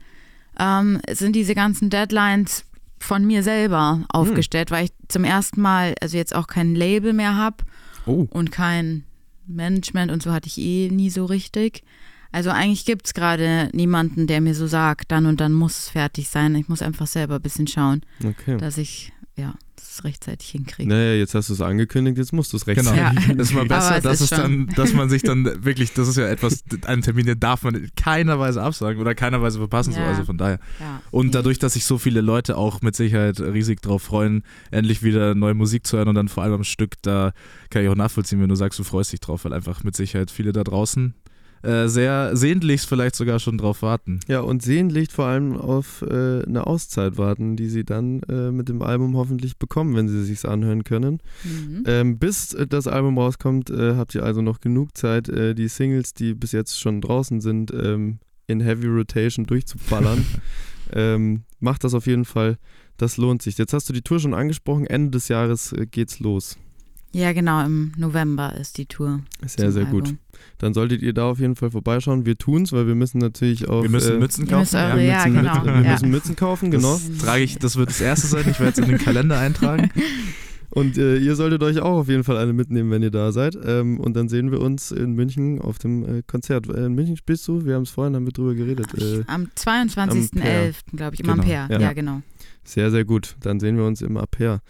[0.59, 2.65] ähm, sind diese ganzen Deadlines
[2.99, 7.35] von mir selber aufgestellt, weil ich zum ersten Mal also jetzt auch kein Label mehr
[7.35, 7.57] habe
[8.05, 8.27] Oh.
[8.31, 9.03] und kein
[9.49, 11.83] Management und so hatte ich eh nie so richtig.
[12.31, 15.89] Also eigentlich gibt es gerade niemanden, der mir so sagt, dann und dann muss es
[15.89, 16.53] fertig sein.
[16.55, 18.57] Ich muss einfach selber ein bisschen schauen, Okay.
[18.57, 20.89] dass ich ja das rechtzeitig hinkriege.
[20.89, 22.91] Naja, jetzt hast du es angekündigt, jetzt musst du es Genau.
[22.91, 23.27] rechtzeitig.
[23.27, 23.33] Ja.
[23.35, 26.17] Das ist mal besser, dass, ist es dann, dass man sich dann wirklich, das ist
[26.17, 29.93] ja etwas, einen Termin, den darf man in keiner Weise absagen oder keiner Weise verpassen.
[29.93, 29.99] So.
[29.99, 30.07] Ja.
[30.07, 30.59] Also von daher.
[30.79, 31.01] Ja.
[31.11, 35.35] Und dadurch, dass sich so viele Leute auch mit Sicherheit riesig drauf freuen, endlich wieder
[35.35, 37.33] neue Musik zu hören und dann vor allem am Stück, da
[37.69, 40.31] kann ich auch nachvollziehen, wenn du sagst, du freust dich drauf, weil einfach mit Sicherheit
[40.31, 41.13] viele da draußen
[41.61, 44.19] äh, sehr sehnlichst vielleicht sogar schon drauf warten.
[44.27, 48.69] Ja, und sehnlich vor allem auf äh, eine Auszeit warten, die sie dann äh, mit
[48.69, 51.19] dem Album hoffentlich bekommen, wenn sie sich anhören können.
[51.43, 51.83] Mhm.
[51.85, 55.67] Ähm, bis äh, das Album rauskommt, äh, habt ihr also noch genug Zeit, äh, die
[55.67, 60.25] Singles, die bis jetzt schon draußen sind, ähm, in Heavy Rotation durchzuballern.
[60.93, 62.57] ähm, macht das auf jeden Fall,
[62.97, 63.57] das lohnt sich.
[63.57, 66.57] Jetzt hast du die Tour schon angesprochen, Ende des Jahres geht's los.
[67.11, 69.21] Ja, genau, im November ist die Tour.
[69.45, 70.05] Sehr, sehr gut.
[70.05, 70.19] Album.
[70.59, 72.25] Dann solltet ihr da auf jeden Fall vorbeischauen.
[72.25, 73.81] Wir tun's, weil wir müssen natürlich auch.
[73.81, 74.75] Wir müssen äh, Mützen kaufen.
[74.75, 75.91] eure- wir ja, müssen, genau, Wir ja.
[75.93, 76.93] müssen Mützen kaufen, genau.
[76.93, 79.89] Das trage ich, das wird das erste sein, ich werde es in den Kalender eintragen.
[80.71, 83.57] Und äh, ihr solltet euch auch auf jeden Fall alle mitnehmen, wenn ihr da seid.
[83.65, 86.69] Ähm, und dann sehen wir uns in München auf dem äh, Konzert.
[86.69, 87.65] Äh, in München spielst du?
[87.65, 88.85] Wir haben es vorhin, haben wir drüber geredet.
[88.95, 91.41] Äh, Am 22.11., glaube ich, im Genau.
[91.41, 91.67] Ampere.
[91.71, 91.79] Ja.
[91.79, 91.93] Ja.
[91.93, 92.21] genau.
[92.63, 93.35] Sehr, sehr gut.
[93.41, 94.61] Dann sehen wir uns im Aper.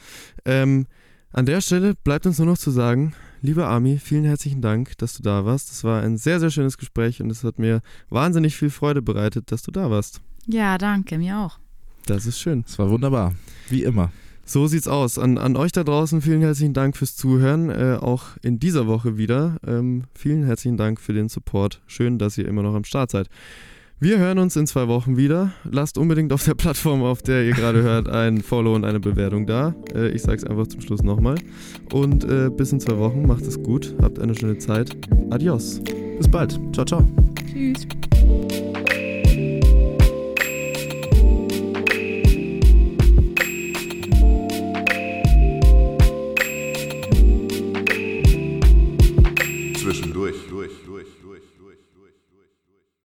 [0.46, 0.86] Ähm,
[1.32, 5.16] an der Stelle bleibt uns nur noch zu sagen, lieber Ami, vielen herzlichen Dank, dass
[5.16, 5.70] du da warst.
[5.70, 9.52] Das war ein sehr, sehr schönes Gespräch und es hat mir wahnsinnig viel Freude bereitet,
[9.52, 10.22] dass du da warst.
[10.48, 11.60] Ja, danke, mir auch.
[12.06, 12.64] Das ist schön.
[12.68, 13.36] Es war wunderbar.
[13.70, 14.12] Wie immer.
[14.44, 15.20] So sieht's aus.
[15.20, 19.16] An, an euch da draußen vielen herzlichen Dank fürs Zuhören, äh, auch in dieser Woche
[19.16, 19.58] wieder.
[19.64, 21.82] Ähm, vielen herzlichen Dank für den Support.
[21.86, 23.30] Schön, dass ihr immer noch am Start seid.
[24.02, 25.52] Wir hören uns in zwei Wochen wieder.
[25.70, 29.46] Lasst unbedingt auf der Plattform, auf der ihr gerade hört, ein Follow und eine Bewertung
[29.46, 29.76] da.
[29.94, 31.36] Äh, ich sag's einfach zum Schluss nochmal.
[31.92, 33.28] Und äh, bis in zwei Wochen.
[33.28, 33.94] Macht es gut.
[34.02, 34.96] Habt eine schöne Zeit.
[35.32, 35.82] Adios.
[36.18, 36.58] Bis bald.
[36.72, 37.06] Ciao, ciao.
[37.46, 37.86] Tschüss.